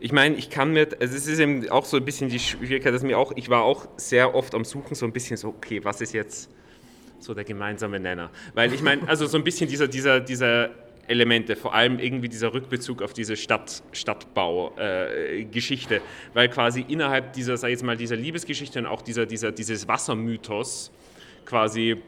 ich 0.00 0.12
meine, 0.12 0.36
ich 0.36 0.48
kann 0.48 0.72
mir, 0.72 0.88
also 0.98 1.14
es 1.14 1.26
ist 1.26 1.38
eben 1.38 1.68
auch 1.68 1.84
so 1.84 1.98
ein 1.98 2.04
bisschen 2.04 2.30
die 2.30 2.38
Schwierigkeit, 2.38 2.94
dass 2.94 3.02
mir 3.02 3.18
auch, 3.18 3.32
ich 3.36 3.50
war 3.50 3.62
auch 3.62 3.86
sehr 3.96 4.34
oft 4.34 4.54
am 4.54 4.64
Suchen, 4.64 4.94
so 4.94 5.04
ein 5.04 5.12
bisschen 5.12 5.36
so, 5.36 5.48
okay, 5.48 5.84
was 5.84 6.00
ist 6.00 6.14
jetzt 6.14 6.50
so 7.18 7.34
der 7.34 7.44
gemeinsame 7.44 8.00
Nenner? 8.00 8.30
Weil 8.54 8.72
ich 8.72 8.82
meine, 8.82 9.06
also 9.06 9.26
so 9.26 9.36
ein 9.36 9.44
bisschen 9.44 9.68
dieser, 9.68 9.88
dieser, 9.88 10.20
dieser 10.20 10.70
Elemente, 11.06 11.54
vor 11.54 11.74
allem 11.74 11.98
irgendwie 11.98 12.30
dieser 12.30 12.54
Rückbezug 12.54 13.02
auf 13.02 13.12
diese 13.12 13.36
Stadt, 13.36 13.82
Stadtbau-Geschichte, 13.92 15.96
äh, 15.96 16.00
weil 16.32 16.48
quasi 16.48 16.86
innerhalb 16.88 17.34
dieser, 17.34 17.58
sag 17.58 17.68
ich 17.68 17.72
jetzt 17.72 17.84
mal, 17.84 17.96
dieser 17.96 18.16
Liebesgeschichte 18.16 18.78
und 18.78 18.86
auch 18.86 19.02
dieser, 19.02 19.26
dieser, 19.26 19.52
dieses 19.52 19.86
Wassermythos 19.86 20.90
quasi 21.44 22.00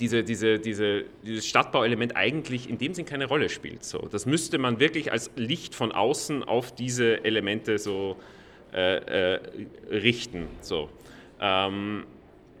diese, 0.00 0.24
diese, 0.24 0.58
diese, 0.58 1.04
dieses 1.22 1.46
Stadtbauelement 1.46 2.16
eigentlich 2.16 2.68
in 2.68 2.78
dem 2.78 2.94
Sinn 2.94 3.04
keine 3.04 3.26
Rolle 3.26 3.48
spielt. 3.48 3.84
So. 3.84 3.98
Das 4.10 4.26
müsste 4.26 4.58
man 4.58 4.80
wirklich 4.80 5.12
als 5.12 5.30
Licht 5.36 5.74
von 5.74 5.92
außen 5.92 6.42
auf 6.42 6.72
diese 6.72 7.24
Elemente 7.24 7.78
so 7.78 8.16
äh, 8.72 9.34
äh, 9.34 9.40
richten. 9.90 10.48
So. 10.60 10.88
Ähm, 11.40 12.04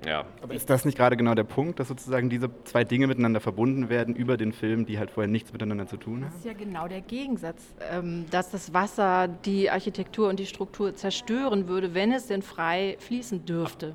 ja. 0.06 0.24
Aber 0.42 0.54
ist 0.54 0.68
das 0.70 0.84
nicht 0.84 0.96
gerade 0.96 1.16
genau 1.16 1.34
der 1.34 1.44
Punkt, 1.44 1.78
dass 1.78 1.88
sozusagen 1.88 2.30
diese 2.30 2.50
zwei 2.64 2.84
Dinge 2.84 3.06
miteinander 3.06 3.40
verbunden 3.40 3.88
werden 3.90 4.14
über 4.14 4.36
den 4.36 4.52
Film, 4.52 4.86
die 4.86 4.98
halt 4.98 5.10
vorher 5.10 5.30
nichts 5.30 5.52
miteinander 5.52 5.86
zu 5.86 5.96
tun 5.96 6.24
haben? 6.24 6.30
Das 6.30 6.36
ist 6.36 6.46
ja 6.46 6.52
genau 6.52 6.88
der 6.88 7.02
Gegensatz, 7.02 7.62
ähm, 7.92 8.24
dass 8.30 8.50
das 8.50 8.72
Wasser 8.72 9.28
die 9.28 9.70
Architektur 9.70 10.28
und 10.28 10.40
die 10.40 10.46
Struktur 10.46 10.94
zerstören 10.94 11.68
würde, 11.68 11.94
wenn 11.94 12.12
es 12.12 12.26
denn 12.26 12.42
frei 12.42 12.96
fließen 12.98 13.44
dürfte. 13.44 13.94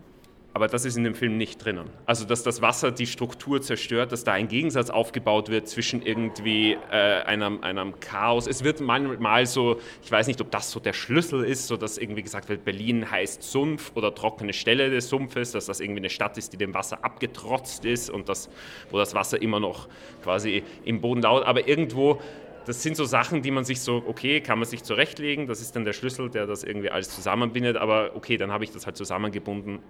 Aber 0.56 0.70
das 0.70 0.86
ist 0.86 0.96
in 0.96 1.04
dem 1.04 1.16
Film 1.16 1.38
nicht 1.38 1.66
drinnen. 1.66 1.90
Also, 2.06 2.24
dass 2.24 2.42
das 2.42 2.62
Wasser 2.62 2.90
die 2.90 3.08
Struktur 3.08 3.62
zerstört, 3.62 4.14
dass 4.14 4.24
da 4.24 4.32
ein 4.32 4.48
Gegensatz 4.48 4.90
aufgebaut 4.90 5.50
wird 5.50 5.68
zwischen 5.68 6.02
irgendwie 6.02 6.78
äh, 6.92 7.24
einem, 7.24 7.62
einem 7.62 8.00
Chaos. 8.00 8.48
Es 8.48 8.64
wird 8.64 8.80
manchmal 8.80 9.48
so, 9.48 9.82
ich 10.02 10.10
weiß 10.10 10.28
nicht, 10.28 10.40
ob 10.40 10.52
das 10.52 10.72
so 10.72 10.80
der 10.80 10.94
Schlüssel 10.94 11.44
ist, 11.44 11.68
so 11.68 11.76
dass 11.76 11.98
irgendwie 11.98 12.24
gesagt 12.24 12.48
wird, 12.48 12.64
Berlin 12.64 13.12
heißt 13.12 13.44
Sumpf 13.44 13.92
oder 13.96 14.16
trockene 14.16 14.54
Stelle 14.54 14.90
des 14.90 15.10
Sumpfes, 15.10 15.52
dass 15.52 15.66
das 15.66 15.82
irgendwie 15.82 16.00
eine 16.00 16.10
Stadt 16.10 16.38
ist, 16.38 16.54
die 16.54 16.58
dem 16.58 16.74
Wasser 16.74 17.04
abgetrotzt 17.04 17.84
ist 17.84 18.10
und 18.10 18.30
das, 18.30 18.50
wo 18.92 18.98
das 18.98 19.14
Wasser 19.14 19.42
immer 19.42 19.60
noch 19.60 19.90
quasi 20.24 20.64
im 20.86 21.02
Boden 21.02 21.22
lauert. 21.22 21.46
Aber 21.46 21.68
irgendwo 21.68 22.22
das 22.66 22.82
sind 22.82 22.96
so 22.96 23.04
Sachen, 23.04 23.42
die 23.42 23.52
man 23.52 23.66
sich 23.66 23.82
so, 23.82 24.04
okay, 24.08 24.40
kann 24.40 24.58
man 24.58 24.68
sich 24.68 24.84
zurechtlegen, 24.84 25.48
das 25.48 25.60
ist 25.60 25.76
dann 25.76 25.84
der 25.84 25.94
Schlüssel, 25.94 26.30
der 26.30 26.48
das 26.48 26.64
irgendwie 26.64 26.90
alles 26.90 27.10
zusammenbindet, 27.10 27.76
aber 27.78 28.12
okay, 28.16 28.38
dann 28.38 28.52
habe 28.52 28.64
ich 28.64 28.72
das 28.72 28.86
halt 28.86 28.98
zusammengebunden 28.98 29.82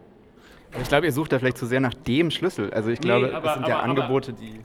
ich 0.81 0.87
glaube, 0.87 1.05
ihr 1.05 1.11
sucht 1.11 1.31
da 1.31 1.39
vielleicht 1.39 1.57
zu 1.57 1.65
sehr 1.65 1.79
nach 1.79 1.93
dem 1.93 2.31
Schlüssel. 2.31 2.71
Also 2.71 2.89
ich 2.89 2.99
glaube, 2.99 3.27
nee, 3.27 3.33
aber, 3.33 3.47
es 3.47 3.53
sind 3.53 3.63
aber, 3.63 3.69
ja 3.69 3.79
Angebote, 3.79 4.33
die... 4.33 4.59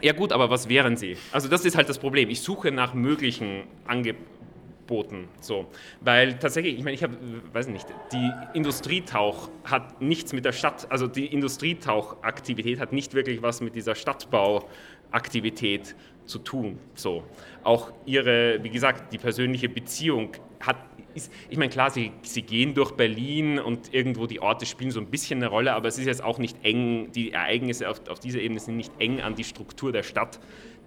Ja 0.00 0.12
gut, 0.12 0.32
aber 0.32 0.50
was 0.50 0.68
wären 0.68 0.96
sie? 0.96 1.16
Also 1.32 1.48
das 1.48 1.64
ist 1.64 1.76
halt 1.76 1.88
das 1.88 1.98
Problem. 1.98 2.28
Ich 2.28 2.42
suche 2.42 2.70
nach 2.70 2.94
möglichen 2.94 3.64
Angeboten. 3.86 5.28
So. 5.40 5.66
Weil 6.00 6.38
tatsächlich, 6.38 6.76
ich 6.76 6.84
meine, 6.84 6.94
ich 6.94 7.02
habe, 7.02 7.16
weiß 7.52 7.68
nicht, 7.68 7.86
die 8.12 8.30
Industrietauch 8.52 9.48
hat 9.64 10.02
nichts 10.02 10.32
mit 10.32 10.44
der 10.44 10.52
Stadt, 10.52 10.86
also 10.90 11.06
die 11.06 11.26
Industrietauchaktivität 11.26 12.80
hat 12.80 12.92
nicht 12.92 13.14
wirklich 13.14 13.40
was 13.40 13.60
mit 13.60 13.74
dieser 13.74 13.94
Stadtbauaktivität 13.94 15.94
zu 16.26 16.38
tun. 16.38 16.78
So. 16.94 17.24
Auch 17.62 17.92
ihre, 18.04 18.62
wie 18.62 18.70
gesagt, 18.70 19.12
die 19.12 19.18
persönliche 19.18 19.68
Beziehung 19.68 20.32
hat 20.60 20.76
ist, 21.14 21.32
ich 21.48 21.56
meine, 21.56 21.70
klar, 21.70 21.90
sie, 21.90 22.12
sie 22.22 22.42
gehen 22.42 22.74
durch 22.74 22.92
Berlin 22.92 23.58
und 23.58 23.92
irgendwo 23.94 24.26
die 24.26 24.40
Orte 24.40 24.66
spielen 24.66 24.90
so 24.90 25.00
ein 25.00 25.06
bisschen 25.06 25.38
eine 25.38 25.48
Rolle, 25.48 25.72
aber 25.72 25.88
es 25.88 25.98
ist 25.98 26.06
jetzt 26.06 26.22
auch 26.22 26.38
nicht 26.38 26.56
eng, 26.64 27.12
die 27.12 27.32
Ereignisse 27.32 27.88
auf, 27.88 28.06
auf 28.08 28.20
dieser 28.20 28.40
Ebene 28.40 28.60
sind 28.60 28.76
nicht 28.76 28.92
eng 28.98 29.20
an 29.20 29.34
die 29.34 29.44
Struktur 29.44 29.92
der 29.92 30.02
Stadt 30.02 30.40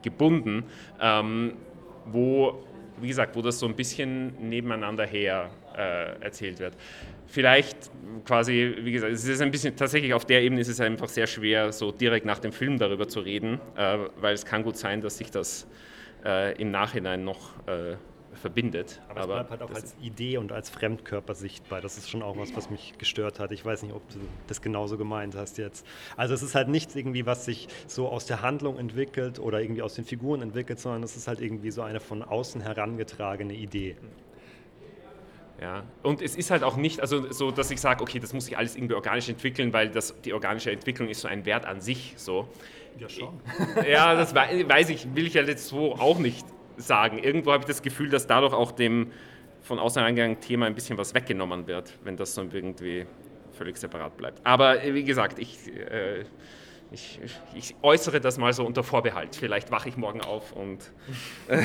gebunden, 0.04 0.64
ähm, 1.02 1.54
wo, 2.06 2.64
wie 3.02 3.08
gesagt, 3.08 3.36
wo 3.36 3.42
das 3.42 3.60
so 3.60 3.68
ein 3.68 3.76
bisschen 3.76 4.34
nebeneinander 4.50 5.06
her 5.06 5.50
äh, 5.76 6.24
erzählt 6.24 6.60
wird. 6.60 6.76
Vielleicht 7.28 7.78
quasi, 8.26 8.76
wie 8.80 8.92
gesagt, 8.92 9.14
es 9.14 9.26
ist 9.26 9.42
ein 9.42 9.52
bisschen, 9.52 9.76
tatsächlich 9.76 10.14
auf 10.14 10.26
der 10.26 10.42
Ebene 10.42 10.62
ist 10.62 10.70
es 10.70 10.80
einfach 10.80 11.10
sehr 11.10 11.28
schwer, 11.28 11.72
so 11.72 11.92
direkt 11.92 12.26
nach 12.26 12.40
dem 12.40 12.52
Film 12.52 12.78
darüber 12.78 13.08
zu 13.08 13.20
reden, 13.20 13.60
äh, 13.76 13.98
weil 14.20 14.34
es 14.34 14.46
kann 14.46 14.64
gut 14.64 14.78
sein, 14.78 15.02
dass 15.02 15.18
sich 15.18 15.30
das 15.30 15.68
äh, 16.26 16.60
im 16.60 16.72
Nachhinein 16.72 17.24
noch 17.24 17.52
äh, 17.68 17.96
verbindet. 18.34 19.02
Aber, 19.10 19.22
aber 19.22 19.22
es 19.22 19.28
bleibt 19.28 19.52
halt 19.52 19.62
auch 19.64 19.76
als 19.76 19.96
Idee 20.02 20.38
und 20.38 20.52
als 20.52 20.70
Fremdkörper 20.70 21.36
sichtbar. 21.36 21.82
Das 21.82 21.98
ist 21.98 22.10
schon 22.10 22.22
auch 22.22 22.38
was, 22.38 22.56
was 22.56 22.70
mich 22.70 22.94
gestört 22.98 23.40
hat. 23.40 23.52
Ich 23.52 23.66
weiß 23.66 23.84
nicht, 23.84 23.94
ob 23.94 24.08
du 24.10 24.20
das 24.48 24.62
genauso 24.62 24.98
gemeint 24.98 25.36
hast 25.36 25.58
jetzt. 25.58 25.86
Also 26.16 26.34
es 26.34 26.44
ist 26.44 26.56
halt 26.56 26.70
nichts 26.70 26.96
irgendwie, 26.96 27.26
was 27.26 27.46
sich 27.46 27.68
so 27.88 28.08
aus 28.10 28.26
der 28.26 28.42
Handlung 28.42 28.78
entwickelt 28.78 29.40
oder 29.40 29.62
irgendwie 29.62 29.82
aus 29.82 29.96
den 29.96 30.06
Figuren 30.06 30.42
entwickelt, 30.42 30.80
sondern 30.80 31.04
es 31.04 31.16
ist 31.16 31.28
halt 31.28 31.42
irgendwie 31.42 31.72
so 31.72 31.82
eine 31.82 32.00
von 32.00 32.24
außen 32.24 32.62
herangetragene 32.62 33.54
Idee. 33.54 33.96
Ja, 35.60 35.84
und 36.04 36.22
es 36.22 36.36
ist 36.36 36.52
halt 36.52 36.64
auch 36.64 36.78
nicht 36.78 37.02
also 37.02 37.32
so, 37.32 37.50
dass 37.50 37.72
ich 37.72 37.82
sage, 37.82 38.04
okay, 38.04 38.20
das 38.20 38.32
muss 38.32 38.46
sich 38.46 38.58
alles 38.58 38.76
irgendwie 38.76 38.94
organisch 38.94 39.28
entwickeln, 39.28 39.74
weil 39.74 39.90
das, 39.90 40.14
die 40.22 40.34
organische 40.34 40.72
Entwicklung 40.72 41.10
ist 41.10 41.22
so 41.22 41.28
ein 41.28 41.46
Wert 41.46 41.66
an 41.66 41.82
sich. 41.82 42.14
So. 42.16 42.48
Ja, 43.00 43.10
schon. 43.10 43.40
Ja, 43.88 44.16
das 44.16 44.34
weiß 44.36 44.90
ich, 44.90 45.16
will 45.16 45.28
ich 45.28 45.34
ja 45.34 45.44
jetzt 45.44 45.68
so 45.68 45.94
auch 45.96 46.20
nicht 46.20 46.46
sagen. 46.78 47.20
Irgendwo 47.20 47.52
habe 47.52 47.62
ich 47.62 47.68
das 47.68 47.82
Gefühl, 47.82 48.10
dass 48.10 48.28
dadurch 48.28 48.54
auch 48.54 48.72
dem 48.72 49.12
von 49.62 49.80
außen 49.80 50.02
eingegangenen 50.02 50.40
Thema 50.42 50.66
ein 50.66 50.76
bisschen 50.76 50.98
was 50.98 51.14
weggenommen 51.14 51.68
wird, 51.68 51.94
wenn 52.04 52.16
das 52.16 52.34
so 52.34 52.42
irgendwie 52.42 53.06
völlig 53.52 53.78
separat 53.78 54.16
bleibt. 54.16 54.40
Aber 54.46 54.84
äh, 54.84 54.94
wie 54.94 55.04
gesagt, 55.04 55.40
ich, 55.40 55.68
äh, 55.68 56.24
ich, 56.92 57.20
ich, 57.54 57.76
äußere 57.82 58.22
das 58.22 58.38
mal 58.38 58.54
so 58.54 58.66
unter 58.66 58.84
Vorbehalt. 58.84 59.36
Vielleicht 59.36 59.72
wache 59.72 59.90
ich 59.90 59.98
morgen 59.98 60.22
auf 60.22 60.54
und 60.54 60.80
äh, 61.48 61.62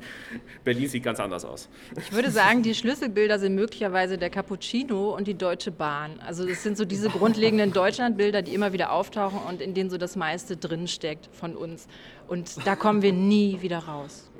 Berlin 0.64 0.88
sieht 0.88 1.04
ganz 1.04 1.20
anders 1.20 1.44
aus. 1.44 1.68
Ich 1.96 2.12
würde 2.12 2.30
sagen, 2.30 2.62
die 2.62 2.74
Schlüsselbilder 2.74 3.38
sind 3.38 3.54
möglicherweise 3.54 4.18
der 4.18 4.30
Cappuccino 4.30 5.14
und 5.14 5.28
die 5.28 5.34
Deutsche 5.34 5.70
Bahn. 5.70 6.18
Also 6.20 6.46
das 6.46 6.62
sind 6.62 6.76
so 6.76 6.84
diese 6.84 7.08
grundlegenden 7.08 7.72
Deutschlandbilder, 7.72 8.42
die 8.42 8.54
immer 8.54 8.72
wieder 8.72 8.90
auftauchen 8.92 9.38
und 9.48 9.62
in 9.62 9.72
denen 9.74 9.88
so 9.88 9.98
das 9.98 10.16
meiste 10.16 10.56
drinsteckt 10.56 11.28
von 11.32 11.54
uns. 11.54 11.86
Und 12.26 12.66
da 12.66 12.74
kommen 12.74 13.02
wir 13.02 13.12
nie 13.12 13.62
wieder 13.62 13.78
raus. 13.78 14.30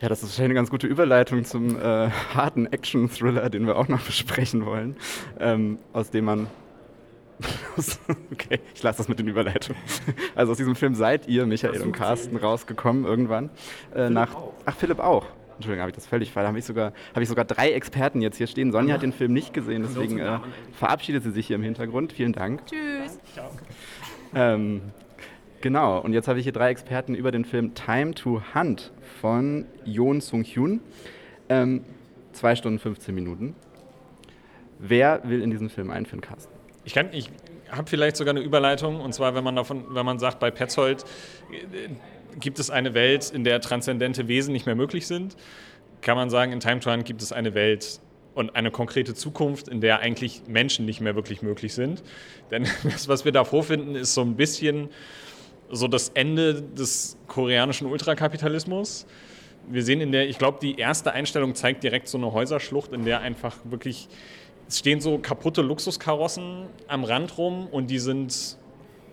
Ja, 0.00 0.08
das 0.08 0.22
ist 0.22 0.30
wahrscheinlich 0.30 0.50
eine 0.50 0.54
ganz 0.54 0.70
gute 0.70 0.86
Überleitung 0.86 1.44
zum 1.44 1.78
äh, 1.78 2.10
harten 2.10 2.66
Action-Thriller, 2.66 3.48
den 3.50 3.66
wir 3.66 3.76
auch 3.76 3.88
noch 3.88 4.00
besprechen 4.02 4.64
wollen, 4.64 4.96
ähm, 5.40 5.78
aus 5.92 6.10
dem 6.10 6.24
man 6.24 6.46
okay, 8.32 8.60
ich 8.74 8.82
lasse 8.82 8.98
das 8.98 9.08
mit 9.08 9.18
den 9.18 9.28
Überleitungen. 9.28 9.80
Also 10.34 10.52
aus 10.52 10.58
diesem 10.58 10.76
Film 10.76 10.94
seid 10.94 11.28
ihr, 11.28 11.46
Michael 11.46 11.82
und 11.82 11.92
Carsten, 11.92 12.36
rausgekommen 12.36 13.04
irgendwann. 13.04 13.50
Äh, 13.94 14.10
nach, 14.10 14.34
auch. 14.34 14.52
Ach, 14.64 14.76
Philipp 14.76 14.98
auch. 14.98 15.26
Entschuldigung, 15.56 15.82
habe 15.82 15.90
ich 15.90 15.96
das 15.96 16.06
völlig 16.06 16.32
falsch. 16.32 16.46
Habe 16.46 16.58
ich, 16.58 16.64
sogar, 16.64 16.92
hab 17.14 17.22
ich 17.22 17.28
sogar 17.28 17.44
drei 17.44 17.72
Experten 17.72 18.20
jetzt 18.20 18.36
hier 18.36 18.46
stehen. 18.46 18.72
Sonja 18.72 18.94
hat 18.94 19.02
den 19.02 19.12
Film 19.12 19.32
nicht 19.32 19.54
gesehen, 19.54 19.82
deswegen 19.82 20.18
äh, 20.18 20.38
verabschiedet 20.72 21.22
sie 21.22 21.30
sich 21.30 21.46
hier 21.46 21.56
im 21.56 21.62
Hintergrund. 21.62 22.12
Vielen 22.12 22.32
Dank. 22.32 22.62
Tschüss. 22.66 23.18
Ähm, 24.34 24.82
genau, 25.62 25.98
und 26.00 26.12
jetzt 26.12 26.28
habe 26.28 26.38
ich 26.38 26.44
hier 26.44 26.52
drei 26.52 26.70
Experten 26.70 27.14
über 27.14 27.30
den 27.30 27.44
Film 27.44 27.74
Time 27.74 28.14
to 28.14 28.42
Hunt 28.54 28.92
von 29.20 29.64
Yoon 29.84 30.20
Sung-hyun. 30.20 30.80
Ähm, 31.48 31.84
zwei 32.32 32.54
Stunden 32.54 32.78
15 32.78 33.14
Minuten. 33.14 33.54
Wer 34.78 35.22
will 35.24 35.40
in 35.40 35.50
diesen 35.50 35.70
Film 35.70 35.90
einführen, 35.90 36.20
Carsten? 36.20 36.55
Ich, 36.86 36.96
ich 36.96 37.30
habe 37.70 37.90
vielleicht 37.90 38.16
sogar 38.16 38.34
eine 38.34 38.42
Überleitung, 38.42 39.00
und 39.00 39.12
zwar, 39.12 39.34
wenn 39.34 39.44
man, 39.44 39.56
davon, 39.56 39.94
wenn 39.94 40.06
man 40.06 40.18
sagt, 40.18 40.40
bei 40.40 40.50
Petzold 40.50 41.04
äh, 41.52 41.88
gibt 42.40 42.58
es 42.58 42.70
eine 42.70 42.94
Welt, 42.94 43.30
in 43.30 43.44
der 43.44 43.60
transzendente 43.60 44.28
Wesen 44.28 44.52
nicht 44.52 44.64
mehr 44.64 44.74
möglich 44.74 45.06
sind, 45.06 45.36
kann 46.00 46.16
man 46.16 46.30
sagen, 46.30 46.52
in 46.52 46.60
Time 46.60 46.80
to 46.80 46.96
gibt 47.02 47.20
es 47.20 47.32
eine 47.32 47.52
Welt, 47.52 48.00
und 48.36 48.54
eine 48.54 48.70
konkrete 48.70 49.14
Zukunft, 49.14 49.66
in 49.66 49.80
der 49.80 50.00
eigentlich 50.00 50.42
Menschen 50.46 50.84
nicht 50.84 51.00
mehr 51.00 51.16
wirklich 51.16 51.40
möglich 51.40 51.72
sind. 51.72 52.02
Denn 52.50 52.66
das, 52.84 53.08
was 53.08 53.24
wir 53.24 53.32
da 53.32 53.44
vorfinden, 53.44 53.94
ist 53.94 54.12
so 54.12 54.20
ein 54.20 54.36
bisschen 54.36 54.90
so 55.70 55.88
das 55.88 56.10
Ende 56.10 56.60
des 56.62 57.16
koreanischen 57.28 57.86
Ultrakapitalismus. 57.86 59.06
Wir 59.68 59.82
sehen 59.82 60.02
in 60.02 60.12
der, 60.12 60.28
ich 60.28 60.36
glaube, 60.36 60.58
die 60.60 60.78
erste 60.78 61.12
Einstellung 61.12 61.54
zeigt 61.54 61.82
direkt 61.82 62.08
so 62.08 62.18
eine 62.18 62.30
Häuserschlucht, 62.30 62.92
in 62.92 63.06
der 63.06 63.20
einfach 63.20 63.56
wirklich, 63.64 64.06
es 64.68 64.78
stehen 64.78 65.00
so 65.00 65.18
kaputte 65.18 65.62
Luxuskarossen 65.62 66.66
am 66.88 67.04
Rand 67.04 67.38
rum 67.38 67.68
und 67.70 67.88
die 67.88 67.98
sind 67.98 68.56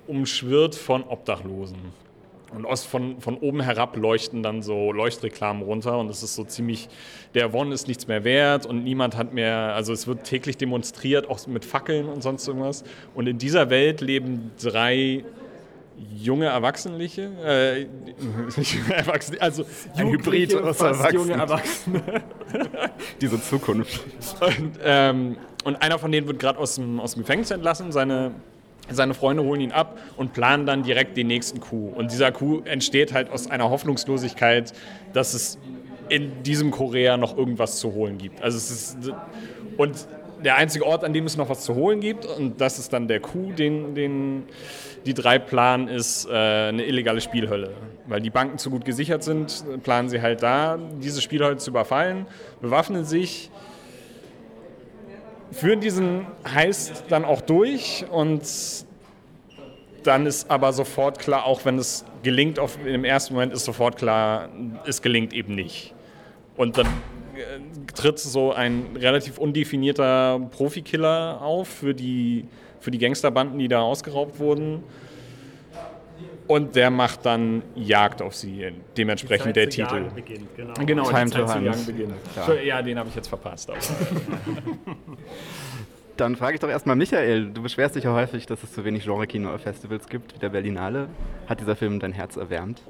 umschwirrt 0.07 0.75
von 0.75 1.03
Obdachlosen. 1.03 2.03
Und 2.55 2.65
aus, 2.67 2.83
von, 2.83 3.19
von 3.19 3.37
oben 3.37 3.61
herab 3.61 3.95
leuchten 3.97 4.43
dann 4.43 4.61
so 4.61 4.91
Leuchtreklamen 4.91 5.63
runter 5.63 5.97
und 5.97 6.09
es 6.09 6.21
ist 6.21 6.35
so 6.35 6.43
ziemlich, 6.43 6.87
der 7.33 7.51
Won 7.51 7.71
ist 7.71 7.87
nichts 7.87 8.07
mehr 8.07 8.23
wert 8.23 8.67
und 8.67 8.83
niemand 8.83 9.17
hat 9.17 9.33
mehr, 9.33 9.73
also 9.73 9.91
es 9.91 10.05
wird 10.05 10.23
täglich 10.23 10.57
demonstriert, 10.57 11.27
auch 11.29 11.47
mit 11.47 11.65
Fackeln 11.65 12.07
und 12.07 12.21
sonst 12.21 12.47
irgendwas. 12.47 12.83
Und 13.15 13.27
in 13.27 13.39
dieser 13.39 13.71
Welt 13.71 14.01
leben 14.01 14.51
drei 14.61 15.23
junge 15.97 16.45
Erwachsenliche, 16.45 17.31
äh, 17.45 17.85
Erwachsene, 18.93 19.41
also 19.41 19.65
ein 19.95 20.09
Hybrid 20.09 20.55
aus 20.55 20.79
Erwachsenen. 20.79 21.13
junge 21.13 21.33
Erwachsene. 21.33 22.01
Diese 23.21 23.41
Zukunft. 23.41 24.03
Und, 24.39 24.79
ähm, 24.83 25.37
und 25.63 25.81
einer 25.81 25.99
von 25.99 26.11
denen 26.11 26.27
wird 26.27 26.39
gerade 26.39 26.59
aus 26.59 26.75
dem, 26.75 26.99
aus 26.99 27.13
dem 27.13 27.23
Gefängnis 27.23 27.51
entlassen, 27.51 27.91
seine 27.91 28.31
seine 28.89 29.13
Freunde 29.13 29.43
holen 29.43 29.61
ihn 29.61 29.71
ab 29.71 29.97
und 30.17 30.33
planen 30.33 30.65
dann 30.65 30.83
direkt 30.83 31.15
den 31.15 31.27
nächsten 31.27 31.61
Coup. 31.61 31.95
Und 31.95 32.11
dieser 32.11 32.33
Coup 32.33 32.65
entsteht 32.65 33.13
halt 33.13 33.29
aus 33.31 33.49
einer 33.49 33.69
Hoffnungslosigkeit, 33.69 34.73
dass 35.13 35.33
es 35.33 35.57
in 36.09 36.43
diesem 36.43 36.71
Korea 36.71 37.15
noch 37.15 37.37
irgendwas 37.37 37.79
zu 37.79 37.93
holen 37.93 38.17
gibt. 38.17 38.41
Also 38.41 38.57
es 38.57 38.69
ist 38.71 38.97
und 39.77 40.07
der 40.43 40.57
einzige 40.57 40.85
Ort, 40.85 41.03
an 41.03 41.13
dem 41.13 41.25
es 41.25 41.37
noch 41.37 41.49
was 41.49 41.63
zu 41.63 41.75
holen 41.75 41.99
gibt, 41.99 42.25
und 42.25 42.59
das 42.59 42.79
ist 42.79 42.93
dann 42.93 43.07
der 43.07 43.19
Coup, 43.19 43.55
den, 43.55 43.95
den 43.95 44.43
die 45.05 45.13
drei 45.13 45.39
planen, 45.39 45.87
ist 45.87 46.27
äh, 46.27 46.31
eine 46.31 46.83
illegale 46.85 47.21
Spielhölle. 47.21 47.73
Weil 48.07 48.21
die 48.21 48.29
Banken 48.29 48.57
zu 48.57 48.69
gut 48.69 48.85
gesichert 48.85 49.23
sind, 49.23 49.63
planen 49.83 50.09
sie 50.09 50.21
halt 50.21 50.43
da, 50.43 50.77
diese 51.01 51.21
Spielhölle 51.21 51.57
zu 51.57 51.71
überfallen, 51.71 52.25
bewaffnen 52.61 53.05
sich, 53.05 53.49
führen 55.51 55.81
diesen 55.81 56.25
Heist 56.53 57.05
dann 57.09 57.25
auch 57.25 57.41
durch 57.41 58.05
und 58.09 58.41
dann 60.03 60.25
ist 60.25 60.49
aber 60.49 60.73
sofort 60.73 61.19
klar, 61.19 61.45
auch 61.45 61.63
wenn 61.65 61.77
es 61.77 62.03
gelingt, 62.23 62.59
auf, 62.59 62.77
im 62.85 63.05
ersten 63.05 63.33
Moment 63.33 63.53
ist 63.53 63.65
sofort 63.65 63.97
klar, 63.97 64.49
es 64.85 65.01
gelingt 65.01 65.33
eben 65.33 65.55
nicht. 65.55 65.93
Und 66.57 66.77
dann 66.77 66.87
tritt 67.95 68.19
so 68.19 68.53
ein 68.53 68.95
relativ 68.95 69.37
undefinierter 69.37 70.39
Profikiller 70.51 71.41
auf 71.41 71.67
für 71.67 71.93
die, 71.93 72.45
für 72.79 72.91
die 72.91 72.97
Gangsterbanden, 72.99 73.59
die 73.59 73.67
da 73.67 73.81
ausgeraubt 73.81 74.39
wurden. 74.39 74.83
Und 76.47 76.75
der 76.75 76.89
macht 76.89 77.25
dann 77.25 77.63
Jagd 77.75 78.21
auf 78.21 78.35
sie, 78.35 78.73
dementsprechend 78.97 79.55
der 79.55 79.69
Titel. 79.69 80.09
Beginnt, 80.13 80.55
genau. 80.55 80.73
genau, 80.85 81.09
Time 81.09 81.29
to 81.29 81.47
Hunt. 81.47 81.85
beginnt. 81.85 82.13
Ja, 82.65 82.81
den 82.81 82.99
habe 82.99 83.09
ich 83.09 83.15
jetzt 83.15 83.29
verpasst. 83.29 83.71
Dann 86.17 86.35
frage 86.35 86.53
ich 86.55 86.59
doch 86.59 86.69
erstmal 86.69 86.95
Michael, 86.95 87.49
du 87.51 87.63
beschwerst 87.63 87.95
dich 87.95 88.03
ja 88.03 88.13
häufig, 88.13 88.45
dass 88.45 88.61
es 88.61 88.71
zu 88.71 88.85
wenig 88.85 89.03
Genre-Kino 89.03 89.51
auf 89.51 89.61
Festivals 89.61 90.07
gibt, 90.07 90.35
wie 90.35 90.39
der 90.39 90.49
Berlinale. 90.49 91.07
Hat 91.47 91.59
dieser 91.59 91.75
Film 91.75 91.99
dein 91.99 92.11
Herz 92.11 92.35
erwärmt? 92.35 92.83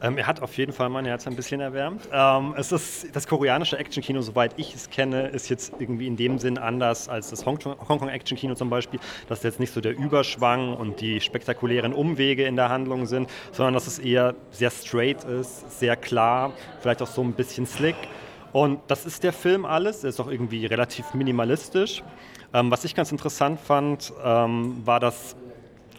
Ähm, 0.00 0.16
er 0.16 0.26
hat 0.26 0.42
auf 0.42 0.56
jeden 0.56 0.72
Fall 0.72 0.88
mein 0.88 1.04
Herz 1.06 1.26
ein 1.26 1.34
bisschen 1.34 1.60
erwärmt. 1.60 2.08
Ähm, 2.12 2.54
es 2.56 2.70
ist 2.70 3.14
das 3.14 3.26
koreanische 3.26 3.76
Actionkino, 3.78 4.20
soweit 4.20 4.54
ich 4.56 4.74
es 4.74 4.90
kenne, 4.90 5.28
ist 5.28 5.48
jetzt 5.48 5.72
irgendwie 5.78 6.06
in 6.06 6.16
dem 6.16 6.38
Sinn 6.38 6.56
anders 6.56 7.08
als 7.08 7.30
das 7.30 7.44
Hongkong-Actionkino 7.44 8.54
zum 8.54 8.70
Beispiel, 8.70 9.00
dass 9.28 9.42
jetzt 9.42 9.58
nicht 9.58 9.72
so 9.72 9.80
der 9.80 9.96
Überschwang 9.96 10.74
und 10.74 11.00
die 11.00 11.20
spektakulären 11.20 11.92
Umwege 11.92 12.44
in 12.44 12.54
der 12.54 12.68
Handlung 12.68 13.06
sind, 13.06 13.28
sondern 13.50 13.74
dass 13.74 13.88
es 13.88 13.98
eher 13.98 14.34
sehr 14.50 14.70
straight 14.70 15.24
ist, 15.24 15.80
sehr 15.80 15.96
klar, 15.96 16.52
vielleicht 16.80 17.02
auch 17.02 17.08
so 17.08 17.22
ein 17.22 17.32
bisschen 17.32 17.66
slick. 17.66 17.96
Und 18.52 18.80
das 18.86 19.04
ist 19.04 19.24
der 19.24 19.32
Film 19.32 19.64
alles. 19.64 20.04
Er 20.04 20.10
ist 20.10 20.20
auch 20.20 20.28
irgendwie 20.28 20.64
relativ 20.66 21.12
minimalistisch. 21.12 22.02
Ähm, 22.54 22.70
was 22.70 22.84
ich 22.84 22.94
ganz 22.94 23.12
interessant 23.12 23.60
fand, 23.60 24.12
ähm, 24.24 24.80
war, 24.84 25.00
dass 25.00 25.36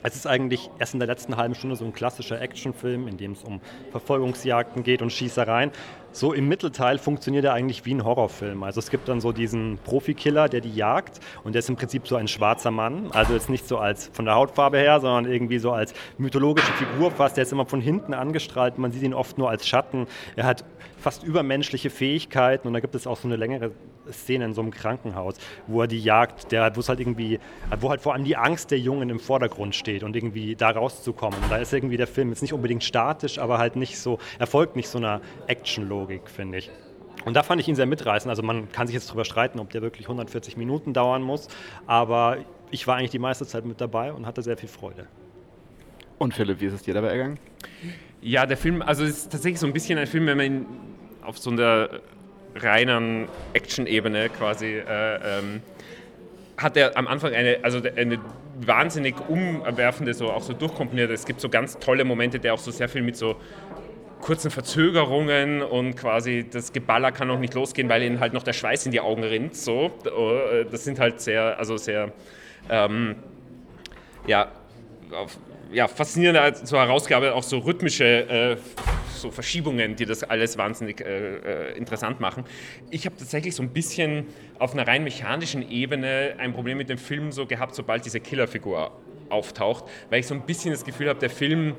es 0.04 0.16
ist 0.16 0.28
eigentlich 0.28 0.70
erst 0.80 0.94
in 0.94 1.00
der 1.00 1.08
letzten 1.08 1.38
halben 1.38 1.56
Stunde 1.56 1.76
so 1.76 1.86
ein 1.86 1.94
klassischer 1.94 2.42
Actionfilm, 2.42 3.08
in 3.08 3.18
dem 3.18 3.34
es 3.34 3.44
um 3.44 3.60
Verfolgungsjagden 3.92 4.84
geht 4.84 5.02
und 5.02 5.12
Schießereien. 5.12 5.72
So 6.12 6.34
im 6.34 6.48
Mittelteil 6.48 6.98
funktioniert 6.98 7.46
er 7.46 7.54
eigentlich 7.54 7.86
wie 7.86 7.94
ein 7.94 8.04
Horrorfilm. 8.04 8.64
Also 8.64 8.80
es 8.80 8.90
gibt 8.90 9.08
dann 9.08 9.22
so 9.22 9.32
diesen 9.32 9.78
Profikiller, 9.84 10.50
der 10.50 10.60
die 10.60 10.74
jagt 10.74 11.20
und 11.44 11.54
der 11.54 11.60
ist 11.60 11.70
im 11.70 11.76
Prinzip 11.76 12.08
so 12.08 12.16
ein 12.16 12.28
schwarzer 12.28 12.72
Mann. 12.72 13.12
Also 13.12 13.34
jetzt 13.34 13.50
nicht 13.50 13.68
so 13.68 13.78
als 13.78 14.10
von 14.12 14.26
der 14.26 14.34
Hautfarbe 14.34 14.78
her, 14.78 15.00
sondern 15.00 15.32
irgendwie 15.32 15.60
so 15.60 15.72
als 15.72 15.94
mythologische 16.18 16.72
Figur 16.74 17.12
fast. 17.12 17.38
Der 17.38 17.44
ist 17.44 17.52
immer 17.52 17.66
von 17.66 17.80
hinten 17.80 18.16
angestrahlt. 18.16 18.80
Man 18.80 18.92
sieht 18.92 19.04
ihn 19.04 19.14
oft 19.14 19.38
nur 19.38 19.50
als 19.50 19.68
Schatten. 19.68 20.08
Er 20.36 20.46
hat 20.46 20.66
fast 21.00 21.24
übermenschliche 21.24 21.90
Fähigkeiten 21.90 22.68
und 22.68 22.74
da 22.74 22.80
gibt 22.80 22.96
es 22.96 23.08
auch 23.08 23.18
so 23.18 23.28
eine 23.28 23.38
längere 23.38 23.72
Szene 24.12 24.46
in 24.46 24.54
so 24.54 24.62
einem 24.62 24.72
Krankenhaus, 24.72 25.36
wo 25.68 25.82
er 25.82 25.88
die 25.88 26.00
jagt, 26.00 26.52
der, 26.52 26.76
wo 26.76 26.80
es 26.80 26.90
halt 26.90 27.00
irgendwie, 27.00 27.40
wo 27.80 27.90
halt 27.90 28.02
vor 28.02 28.14
allem 28.14 28.24
die 28.24 28.36
Angst 28.36 28.72
der 28.72 28.80
Jungen 28.80 29.10
im 29.10 29.20
Vordergrund 29.20 29.76
steht 29.76 30.04
und 30.04 30.16
irgendwie 30.16 30.56
da 30.56 30.72
rauszukommen. 30.72 31.40
Da 31.50 31.58
ist 31.58 31.74
irgendwie 31.74 31.98
der 31.98 32.08
Film 32.08 32.30
jetzt 32.30 32.42
nicht 32.42 32.54
unbedingt 32.54 32.84
statisch, 32.84 33.40
aber 33.40 33.58
halt 33.58 33.76
nicht 33.76 33.98
so, 34.00 34.20
erfolgt 34.40 34.76
nicht 34.76 34.90
so 34.90 34.98
einer 34.98 35.22
Action-Logik, 36.00 36.30
finde 36.30 36.58
ich. 36.60 36.70
Und 37.26 37.34
da 37.34 37.44
fand 37.44 37.60
ich 37.62 37.68
ihn 37.68 37.76
sehr 37.76 37.86
mitreißend. 37.86 38.30
Also 38.30 38.44
man 38.44 38.72
kann 38.72 38.88
sich 38.88 38.94
jetzt 38.94 39.10
darüber 39.10 39.26
streiten, 39.26 39.60
ob 39.60 39.70
der 39.72 39.82
wirklich 39.82 40.06
140 40.08 40.58
Minuten 40.58 40.94
dauern 40.94 41.22
muss, 41.22 41.48
aber 41.86 42.38
ich 42.72 42.88
war 42.88 42.98
eigentlich 42.98 43.12
die 43.12 43.20
meiste 43.20 43.46
Zeit 43.46 43.66
mit 43.66 43.82
dabei 43.82 44.14
und 44.14 44.26
hatte 44.26 44.42
sehr 44.42 44.58
viel 44.58 44.70
Freude. 44.70 45.08
Und 46.18 46.34
Philipp, 46.34 46.62
wie 46.62 46.66
ist 46.66 46.74
es 46.74 46.84
dir 46.84 46.94
dabei 46.94 47.10
ergangen? 47.10 47.40
Ja, 48.22 48.46
der 48.46 48.58
Film, 48.58 48.82
also 48.82 49.04
es 49.04 49.12
ist 49.12 49.32
tatsächlich 49.32 49.60
so 49.60 49.68
ein 49.68 49.74
bisschen 49.74 49.98
ein 49.98 50.08
Film, 50.08 50.28
wenn 50.28 50.38
man 50.38 50.46
ihn 50.46 50.66
auf 51.24 51.38
so 51.38 51.50
einer 51.50 51.90
reinen 52.56 53.28
Action-Ebene 53.54 54.30
quasi 54.30 54.66
äh, 54.66 55.40
ähm, 55.40 55.62
hat 56.58 56.76
er 56.76 56.98
am 56.98 57.08
Anfang 57.08 57.34
eine, 57.34 57.60
also 57.62 57.82
eine 57.96 58.20
wahnsinnig 58.60 59.16
umwerfende, 59.30 60.14
so 60.14 60.30
auch 60.30 60.42
so 60.42 60.54
durchkomponierte. 60.54 61.14
Es 61.14 61.26
gibt 61.26 61.40
so 61.40 61.48
ganz 61.48 61.80
tolle 61.80 62.04
Momente, 62.04 62.40
der 62.40 62.54
auch 62.54 62.60
so 62.60 62.72
sehr 62.72 62.90
viel 62.90 63.02
mit 63.02 63.16
so 63.16 63.38
kurzen 64.22 64.52
Verzögerungen 64.52 65.62
und 65.62 65.96
quasi 65.96 66.46
das 66.50 66.74
Geballer 66.74 67.12
kann 67.12 67.28
noch 67.28 67.40
nicht 67.40 67.54
losgehen, 67.54 67.90
weil 67.90 68.04
ihnen 68.04 68.20
halt 68.20 68.34
noch 68.34 68.44
der 68.44 68.54
Schweiß 68.54 68.86
in 68.86 68.92
die 68.92 69.00
Augen 69.00 69.24
rinnt. 69.24 69.56
So, 69.56 69.92
äh, 70.06 70.66
das 70.66 70.84
sind 70.84 71.00
halt 71.00 71.22
sehr, 71.22 71.58
also 71.58 71.78
sehr, 71.78 72.12
ähm, 72.70 73.16
ja, 74.28 74.52
auf, 75.12 75.38
ja, 75.72 75.88
faszinierende 75.88 76.56
so 76.64 76.78
Herausgabe, 76.78 77.34
auch 77.34 77.44
so 77.44 77.60
rhythmische 77.60 78.06
äh, 78.06 78.58
so 79.16 79.32
Verschiebungen, 79.32 79.96
die 79.96 80.06
das 80.06 80.24
alles 80.24 80.58
wahnsinnig 80.58 81.02
äh, 81.02 81.72
äh 81.74 81.78
interessant 81.78 82.20
machen. 82.20 82.46
Ich 82.90 83.06
habe 83.06 83.18
tatsächlich 83.18 83.54
so 83.56 83.64
ein 83.64 83.70
bisschen 83.70 84.26
auf 84.58 84.74
einer 84.74 84.88
rein 84.88 85.04
mechanischen 85.04 85.70
Ebene 85.70 86.36
ein 86.38 86.54
Problem 86.54 86.78
mit 86.78 86.90
dem 86.90 86.98
Film 86.98 87.32
so 87.32 87.46
gehabt, 87.46 87.76
sobald 87.76 88.06
diese 88.06 88.20
Killerfigur 88.20 88.92
auftaucht, 89.30 89.86
weil 90.10 90.22
ich 90.22 90.28
so 90.28 90.34
ein 90.34 90.42
bisschen 90.46 90.72
das 90.72 90.84
Gefühl 90.84 91.10
habe, 91.10 91.20
der 91.20 91.30
Film 91.30 91.76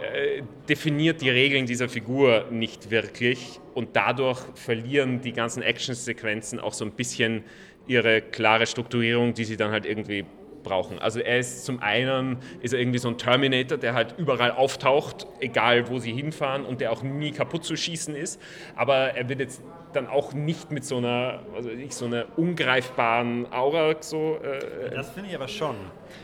äh, 0.00 0.42
definiert 0.68 1.20
die 1.20 1.30
Regeln 1.30 1.66
dieser 1.66 1.88
Figur 1.88 2.46
nicht 2.50 2.90
wirklich 2.90 3.60
und 3.74 3.96
dadurch 3.96 4.40
verlieren 4.54 5.20
die 5.20 5.32
ganzen 5.32 5.62
Actionsequenzen 5.62 6.60
auch 6.60 6.72
so 6.72 6.84
ein 6.84 6.92
bisschen 6.92 7.44
ihre 7.86 8.20
klare 8.20 8.66
Strukturierung, 8.66 9.34
die 9.34 9.44
sie 9.44 9.56
dann 9.56 9.70
halt 9.70 9.86
irgendwie 9.86 10.24
brauchen. 10.62 10.98
Also 10.98 11.20
er 11.20 11.38
ist 11.38 11.64
zum 11.64 11.80
einen 11.80 12.38
ist 12.60 12.74
er 12.74 12.80
irgendwie 12.80 12.98
so 12.98 13.08
ein 13.08 13.18
Terminator, 13.18 13.78
der 13.78 13.94
halt 13.94 14.14
überall 14.18 14.50
auftaucht, 14.50 15.26
egal 15.40 15.88
wo 15.88 15.98
sie 15.98 16.12
hinfahren 16.12 16.64
und 16.64 16.80
der 16.80 16.92
auch 16.92 17.02
nie 17.02 17.32
kaputt 17.32 17.64
zu 17.64 17.76
schießen 17.76 18.14
ist. 18.14 18.40
Aber 18.76 19.16
er 19.16 19.28
wird 19.28 19.40
jetzt 19.40 19.62
dann 19.92 20.06
auch 20.06 20.32
nicht 20.32 20.70
mit 20.70 20.84
so 20.84 20.98
einer, 20.98 21.40
also 21.54 21.68
nicht 21.70 21.94
so 21.94 22.06
einer 22.06 22.26
ungreifbaren 22.36 23.50
Aura 23.52 23.94
so. 24.00 24.38
Äh, 24.42 24.94
das 24.94 25.10
finde 25.10 25.30
ich 25.30 25.36
aber 25.36 25.48
schon. 25.48 25.76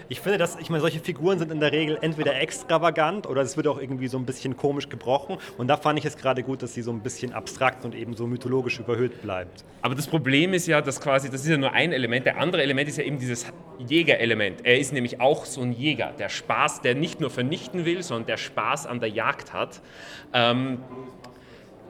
Ich 0.08 0.20
finde, 0.20 0.38
dass, 0.38 0.56
ich 0.56 0.70
meine, 0.70 0.80
solche 0.80 1.00
Figuren 1.00 1.38
sind 1.38 1.52
in 1.52 1.60
der 1.60 1.72
Regel 1.72 1.98
entweder 2.00 2.40
extravagant 2.40 3.26
oder 3.26 3.42
es 3.42 3.56
wird 3.56 3.66
auch 3.66 3.80
irgendwie 3.80 4.08
so 4.08 4.18
ein 4.18 4.26
bisschen 4.26 4.56
komisch 4.56 4.88
gebrochen. 4.88 5.38
Und 5.58 5.68
da 5.68 5.76
fand 5.76 5.98
ich 5.98 6.04
es 6.04 6.16
gerade 6.16 6.42
gut, 6.42 6.62
dass 6.62 6.74
sie 6.74 6.82
so 6.82 6.90
ein 6.90 7.00
bisschen 7.00 7.32
abstrakt 7.32 7.84
und 7.84 7.94
eben 7.94 8.14
so 8.14 8.26
mythologisch 8.26 8.78
überhöht 8.78 9.22
bleibt. 9.22 9.64
Aber 9.82 9.94
das 9.94 10.06
Problem 10.06 10.54
ist 10.54 10.66
ja, 10.66 10.80
dass 10.80 11.00
quasi, 11.00 11.30
das 11.30 11.42
ist 11.42 11.48
ja 11.48 11.56
nur 11.56 11.72
ein 11.72 11.92
Element. 11.92 12.26
Der 12.26 12.38
andere 12.38 12.62
Element 12.62 12.88
ist 12.88 12.98
ja 12.98 13.04
eben 13.04 13.18
dieses 13.18 13.46
Jägerelement. 13.78 14.64
Er 14.64 14.78
ist 14.78 14.92
nämlich 14.92 15.20
auch 15.20 15.44
so 15.44 15.60
ein 15.62 15.72
Jäger, 15.72 16.12
der 16.18 16.28
Spaß, 16.28 16.80
der 16.80 16.94
nicht 16.94 17.20
nur 17.20 17.30
vernichten 17.30 17.84
will, 17.84 18.02
sondern 18.02 18.26
der 18.26 18.36
Spaß 18.36 18.86
an 18.86 19.00
der 19.00 19.10
Jagd 19.10 19.52
hat. 19.52 19.80
Ähm, 20.32 20.78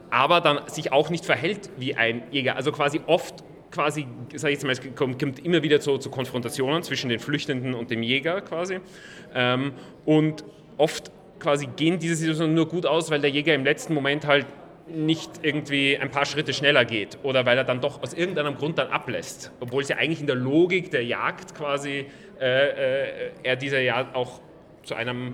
aber 0.09 0.41
dann 0.41 0.59
sich 0.67 0.91
auch 0.91 1.09
nicht 1.09 1.25
verhält 1.25 1.69
wie 1.77 1.95
ein 1.95 2.23
Jäger. 2.31 2.55
Also 2.55 2.71
quasi 2.71 3.01
oft 3.07 3.43
quasi, 3.71 4.07
sage 4.33 4.53
ich 4.53 4.63
jetzt 4.63 4.83
mal, 4.83 4.91
kommt, 4.93 5.19
kommt 5.19 5.45
immer 5.45 5.61
wieder 5.61 5.79
zu, 5.79 5.97
zu, 5.97 6.09
Konfrontationen 6.09 6.81
zwischen 6.83 7.09
den 7.09 7.19
Flüchtenden 7.19 7.73
und 7.73 7.91
dem 7.91 8.03
Jäger 8.03 8.41
quasi. 8.41 8.79
Ähm, 9.33 9.73
und 10.05 10.45
oft 10.77 11.11
quasi 11.39 11.67
gehen 11.75 11.99
diese 11.99 12.15
Situationen 12.15 12.55
nur 12.55 12.67
gut 12.67 12.85
aus, 12.85 13.11
weil 13.11 13.19
der 13.19 13.29
Jäger 13.29 13.53
im 13.53 13.65
letzten 13.65 13.93
Moment 13.93 14.25
halt 14.25 14.45
nicht 14.87 15.31
irgendwie 15.41 15.97
ein 15.97 16.11
paar 16.11 16.25
Schritte 16.25 16.53
schneller 16.53 16.85
geht 16.85 17.17
oder 17.23 17.45
weil 17.45 17.57
er 17.57 17.63
dann 17.63 17.81
doch 17.81 18.03
aus 18.03 18.13
irgendeinem 18.13 18.55
Grund 18.55 18.77
dann 18.77 18.89
ablässt, 18.89 19.51
obwohl 19.59 19.81
es 19.81 19.89
ja 19.89 19.97
eigentlich 19.97 20.21
in 20.21 20.27
der 20.27 20.35
Logik 20.35 20.91
der 20.91 21.03
Jagd 21.03 21.55
quasi 21.55 22.05
äh, 22.39 22.67
äh, 22.67 23.31
er 23.43 23.55
dieser 23.55 23.79
ja 23.79 24.09
auch 24.13 24.41
zu 24.83 24.93
einem 24.93 25.33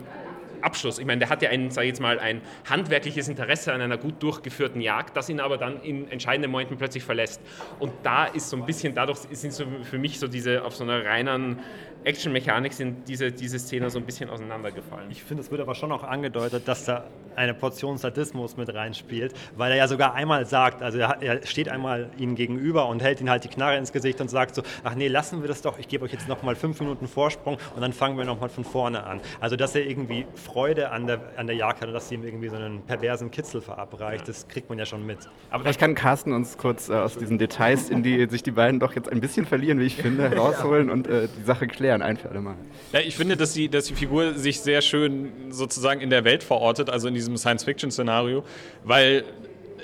Abschluss. 0.63 0.99
Ich 0.99 1.05
meine, 1.05 1.19
der 1.19 1.29
hat 1.29 1.41
ja 1.41 1.49
ein, 1.49 1.71
sage 1.71 1.87
ich 1.87 1.91
jetzt 1.91 2.01
mal, 2.01 2.19
ein 2.19 2.41
handwerkliches 2.69 3.27
Interesse 3.27 3.73
an 3.73 3.81
einer 3.81 3.97
gut 3.97 4.21
durchgeführten 4.21 4.81
Jagd, 4.81 5.15
das 5.15 5.29
ihn 5.29 5.39
aber 5.39 5.57
dann 5.57 5.81
in 5.81 6.09
entscheidenden 6.09 6.51
Momenten 6.51 6.77
plötzlich 6.77 7.03
verlässt. 7.03 7.41
Und 7.79 7.91
da 8.03 8.25
ist 8.25 8.49
so 8.49 8.57
ein 8.57 8.65
bisschen, 8.65 8.95
dadurch 8.95 9.19
sind 9.31 9.53
so 9.53 9.65
für 9.83 9.97
mich 9.97 10.19
so 10.19 10.27
diese 10.27 10.63
auf 10.63 10.75
so 10.75 10.83
einer 10.83 11.05
reinen 11.05 11.59
Action-Mechanik 12.03 12.73
sind 12.73 13.07
diese, 13.07 13.31
diese 13.31 13.59
Szene 13.59 13.89
so 13.89 13.99
ein 13.99 14.05
bisschen 14.05 14.29
auseinandergefallen. 14.29 15.11
Ich 15.11 15.23
finde, 15.23 15.43
es 15.43 15.51
wird 15.51 15.61
aber 15.61 15.75
schon 15.75 15.91
auch 15.91 16.03
angedeutet, 16.03 16.67
dass 16.67 16.85
da 16.85 17.05
eine 17.35 17.53
Portion 17.53 17.97
Sadismus 17.97 18.57
mit 18.57 18.73
reinspielt, 18.73 19.33
weil 19.55 19.71
er 19.71 19.77
ja 19.77 19.87
sogar 19.87 20.13
einmal 20.13 20.45
sagt, 20.45 20.81
also 20.81 20.97
er, 20.97 21.21
er, 21.21 21.45
steht 21.45 21.69
einmal 21.69 22.09
ihnen 22.17 22.35
gegenüber 22.35 22.87
und 22.87 23.01
hält 23.01 23.21
ihnen 23.21 23.29
halt 23.29 23.43
die 23.43 23.47
Knarre 23.47 23.77
ins 23.77 23.91
Gesicht 23.91 24.21
und 24.21 24.29
sagt 24.29 24.55
so, 24.55 24.63
ach 24.83 24.95
nee, 24.95 25.07
lassen 25.07 25.41
wir 25.41 25.47
das 25.47 25.61
doch, 25.61 25.79
ich 25.79 25.87
gebe 25.87 26.05
euch 26.05 26.11
jetzt 26.11 26.27
nochmal 26.27 26.55
fünf 26.55 26.79
Minuten 26.79 27.07
Vorsprung 27.07 27.57
und 27.75 27.81
dann 27.81 27.93
fangen 27.93 28.17
wir 28.17 28.25
nochmal 28.25 28.49
von 28.49 28.63
vorne 28.63 29.03
an. 29.03 29.21
Also 29.39 29.55
dass 29.55 29.75
er 29.75 29.85
irgendwie 29.85 30.25
Freude 30.35 30.91
an 30.91 31.07
der, 31.07 31.21
an 31.37 31.47
der 31.47 31.55
Jagd 31.55 31.81
hat 31.81 31.87
und 31.87 31.93
dass 31.93 32.09
sie 32.09 32.15
ihm 32.15 32.23
irgendwie 32.23 32.49
so 32.49 32.55
einen 32.55 32.81
perversen 32.81 33.31
Kitzel 33.31 33.61
verabreicht, 33.61 34.27
das 34.27 34.47
kriegt 34.47 34.69
man 34.69 34.77
ja 34.77 34.85
schon 34.85 35.05
mit. 35.05 35.19
Aber 35.49 35.63
vielleicht 35.63 35.79
kann 35.79 35.95
Carsten 35.95 36.33
uns 36.33 36.57
kurz 36.57 36.89
äh, 36.89 36.93
aus 36.93 37.17
diesen 37.17 37.37
Details, 37.37 37.89
in 37.89 38.03
die 38.03 38.27
sich 38.29 38.43
die 38.43 38.51
beiden 38.51 38.79
doch 38.79 38.95
jetzt 38.95 39.11
ein 39.11 39.21
bisschen 39.21 39.45
verlieren, 39.45 39.79
wie 39.79 39.85
ich 39.85 39.95
finde, 39.95 40.35
rausholen 40.35 40.89
und 40.89 41.07
äh, 41.07 41.27
die 41.37 41.43
Sache 41.43 41.67
klären, 41.67 41.90
ein 41.99 42.17
für 42.17 42.29
alle 42.29 42.41
Mal. 42.41 42.55
Ja, 42.93 42.99
ich 42.99 43.15
finde, 43.15 43.35
dass 43.35 43.53
die, 43.53 43.67
dass 43.67 43.85
die 43.85 43.95
Figur 43.95 44.35
sich 44.35 44.61
sehr 44.61 44.81
schön 44.81 45.31
sozusagen 45.49 46.01
in 46.01 46.09
der 46.09 46.23
Welt 46.23 46.43
verortet, 46.43 46.89
also 46.89 47.07
in 47.07 47.13
diesem 47.13 47.35
Science-Fiction-Szenario, 47.37 48.43
weil 48.83 49.23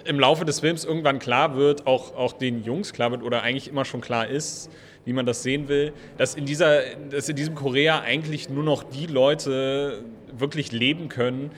im 0.06 0.20
Laufe 0.20 0.46
des 0.46 0.62
Films 0.62 0.86
irgendwann 0.86 1.20
klar 1.20 1.56
wird, 1.56 1.86
auch, 1.86 2.15
auch 2.15 2.34
den 2.34 2.63
Jungs 2.63 2.93
klar 2.93 3.12
wird 3.12 3.24
oder 3.24 3.43
eigentlich 3.43 3.67
immer 3.67 3.84
schon 3.84 4.02
klar 4.02 4.28
ist, 4.28 4.70
wie 5.06 5.13
man 5.13 5.26
das 5.26 5.43
sehen 5.43 5.67
will, 5.67 5.93
dass 6.17 6.36
in, 6.36 6.46
dieser, 6.46 6.82
dass 7.10 7.30
in 7.30 7.36
diesem 7.36 7.56
Korea 7.56 8.02
eigentlich 8.02 8.50
nur 8.50 8.63
noch 8.63 8.84
die 8.84 9.06
Leute 9.06 10.04
wirklich 10.38 10.72
leben 10.72 11.10
können, 11.10 11.52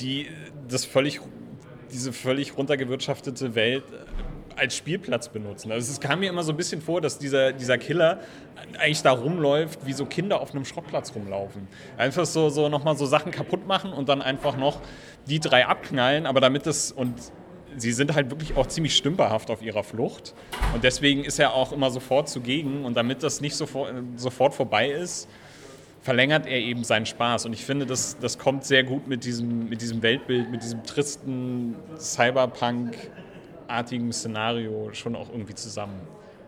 die 0.00 0.26
das 0.68 0.84
völlig, 0.84 1.20
diese 1.92 2.12
völlig 2.12 2.56
runtergewirtschaftete 2.56 3.54
Welt 3.54 3.84
als 4.58 4.76
Spielplatz 4.76 5.28
benutzen. 5.28 5.72
Also 5.72 5.90
es 5.90 6.00
kam 6.00 6.20
mir 6.20 6.28
immer 6.28 6.42
so 6.42 6.52
ein 6.52 6.56
bisschen 6.56 6.80
vor, 6.80 7.00
dass 7.00 7.18
dieser, 7.18 7.52
dieser 7.52 7.78
Killer 7.78 8.20
eigentlich 8.78 9.02
da 9.02 9.12
rumläuft, 9.12 9.86
wie 9.86 9.92
so 9.92 10.04
Kinder 10.06 10.40
auf 10.40 10.54
einem 10.54 10.64
Schrottplatz 10.64 11.14
rumlaufen. 11.14 11.68
Einfach 11.96 12.26
so, 12.26 12.48
so 12.48 12.68
nochmal 12.68 12.96
so 12.96 13.06
Sachen 13.06 13.32
kaputt 13.32 13.66
machen 13.66 13.92
und 13.92 14.08
dann 14.08 14.22
einfach 14.22 14.56
noch 14.56 14.80
die 15.26 15.40
drei 15.40 15.66
abknallen, 15.66 16.26
aber 16.26 16.40
damit 16.40 16.66
das 16.66 16.92
und 16.92 17.14
sie 17.76 17.92
sind 17.92 18.14
halt 18.14 18.30
wirklich 18.30 18.56
auch 18.56 18.66
ziemlich 18.66 18.96
stümperhaft 18.96 19.50
auf 19.50 19.62
ihrer 19.62 19.84
Flucht 19.84 20.34
und 20.74 20.84
deswegen 20.84 21.24
ist 21.24 21.38
er 21.38 21.54
auch 21.54 21.72
immer 21.72 21.90
sofort 21.90 22.28
zugegen 22.28 22.84
und 22.84 22.96
damit 22.96 23.22
das 23.22 23.40
nicht 23.40 23.54
sofort, 23.54 23.92
sofort 24.16 24.54
vorbei 24.54 24.90
ist, 24.90 25.28
verlängert 26.00 26.46
er 26.46 26.58
eben 26.58 26.84
seinen 26.84 27.06
Spaß. 27.06 27.46
Und 27.46 27.52
ich 27.52 27.64
finde, 27.64 27.84
das, 27.84 28.16
das 28.18 28.38
kommt 28.38 28.64
sehr 28.64 28.84
gut 28.84 29.08
mit 29.08 29.24
diesem, 29.24 29.68
mit 29.68 29.82
diesem 29.82 30.02
Weltbild, 30.02 30.50
mit 30.50 30.62
diesem 30.62 30.82
tristen 30.84 31.76
Cyberpunk 31.98 32.96
artigen 33.68 34.12
Szenario 34.12 34.90
schon 34.92 35.16
auch 35.16 35.30
irgendwie 35.30 35.54
zusammen. 35.54 36.00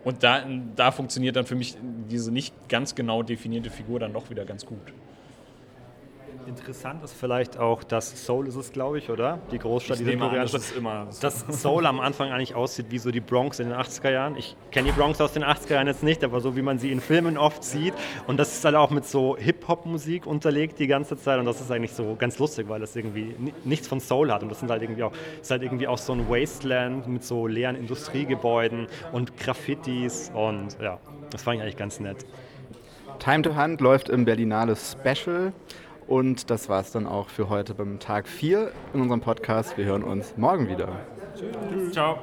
Und 0.03 0.23
da, 0.23 0.43
da 0.75 0.91
funktioniert 0.91 1.35
dann 1.35 1.45
für 1.45 1.55
mich 1.55 1.77
diese 2.09 2.31
nicht 2.31 2.53
ganz 2.69 2.95
genau 2.95 3.21
definierte 3.23 3.69
Figur 3.69 3.99
dann 3.99 4.13
doch 4.13 4.29
wieder 4.29 4.45
ganz 4.45 4.65
gut. 4.65 4.93
Interessant 6.47 7.03
ist 7.03 7.13
vielleicht 7.13 7.57
auch, 7.57 7.83
dass 7.83 8.25
Seoul 8.25 8.47
ist 8.47 8.55
es, 8.55 8.71
glaube 8.71 8.97
ich, 8.97 9.09
oder? 9.09 9.39
Die 9.51 9.59
Großstadt, 9.59 9.99
ich 9.99 10.03
die 10.03 10.09
nehme 10.09 10.29
an, 10.29 10.35
das 10.35 10.53
ist 10.53 10.75
immer 10.75 11.07
Dass 11.21 11.45
Seoul 11.47 11.85
am 11.85 11.99
Anfang 11.99 12.31
eigentlich 12.31 12.55
aussieht 12.55 12.87
wie 12.89 12.97
so 12.97 13.11
die 13.11 13.19
Bronx 13.19 13.59
in 13.59 13.69
den 13.69 13.77
80er 13.77 14.11
Jahren. 14.11 14.35
Ich 14.37 14.55
kenne 14.71 14.89
die 14.89 14.93
Bronx 14.93 15.21
aus 15.21 15.33
den 15.33 15.43
80er 15.43 15.73
Jahren 15.73 15.87
jetzt 15.87 16.03
nicht, 16.03 16.23
aber 16.23 16.41
so 16.41 16.55
wie 16.55 16.61
man 16.61 16.79
sie 16.79 16.91
in 16.91 16.99
Filmen 16.99 17.37
oft 17.37 17.63
sieht. 17.63 17.93
Und 18.27 18.37
das 18.37 18.53
ist 18.53 18.65
halt 18.65 18.75
auch 18.75 18.89
mit 18.89 19.05
so 19.05 19.37
Hip-Hop-Musik 19.37 20.25
unterlegt 20.25 20.79
die 20.79 20.87
ganze 20.87 21.17
Zeit. 21.17 21.39
Und 21.39 21.45
das 21.45 21.61
ist 21.61 21.71
eigentlich 21.71 21.93
so 21.93 22.15
ganz 22.17 22.39
lustig, 22.39 22.67
weil 22.69 22.79
das 22.79 22.95
irgendwie 22.95 23.35
nichts 23.63 23.87
von 23.87 23.99
Soul 23.99 24.31
hat. 24.31 24.43
Und 24.43 24.49
das 24.49 24.59
sind 24.59 24.69
halt 24.71 24.81
irgendwie 24.81 25.03
auch, 25.03 25.13
ist 25.41 25.51
halt 25.51 25.63
irgendwie 25.63 25.87
auch 25.87 25.97
so 25.97 26.13
ein 26.13 26.29
Wasteland 26.29 27.07
mit 27.07 27.23
so 27.23 27.47
leeren 27.47 27.75
Industriegebäuden 27.75 28.87
und 29.11 29.37
Graffitis. 29.37 30.31
Und 30.33 30.77
ja, 30.81 30.99
das 31.29 31.43
fand 31.43 31.57
ich 31.57 31.61
eigentlich 31.63 31.77
ganz 31.77 31.99
nett. 31.99 32.25
Time 33.19 33.43
to 33.43 33.55
Hunt 33.55 33.81
läuft 33.81 34.09
im 34.09 34.25
Berlinale 34.25 34.75
Special. 34.75 35.53
Und 36.11 36.49
das 36.49 36.67
war 36.67 36.81
es 36.81 36.91
dann 36.91 37.07
auch 37.07 37.29
für 37.29 37.47
heute 37.47 37.73
beim 37.73 37.97
Tag 37.97 38.27
4 38.27 38.73
in 38.93 38.99
unserem 38.99 39.21
Podcast. 39.21 39.77
Wir 39.77 39.85
hören 39.85 40.03
uns 40.03 40.35
morgen 40.35 40.67
wieder. 40.67 40.89
Tschüss. 41.37 41.93
Ciao. 41.93 42.19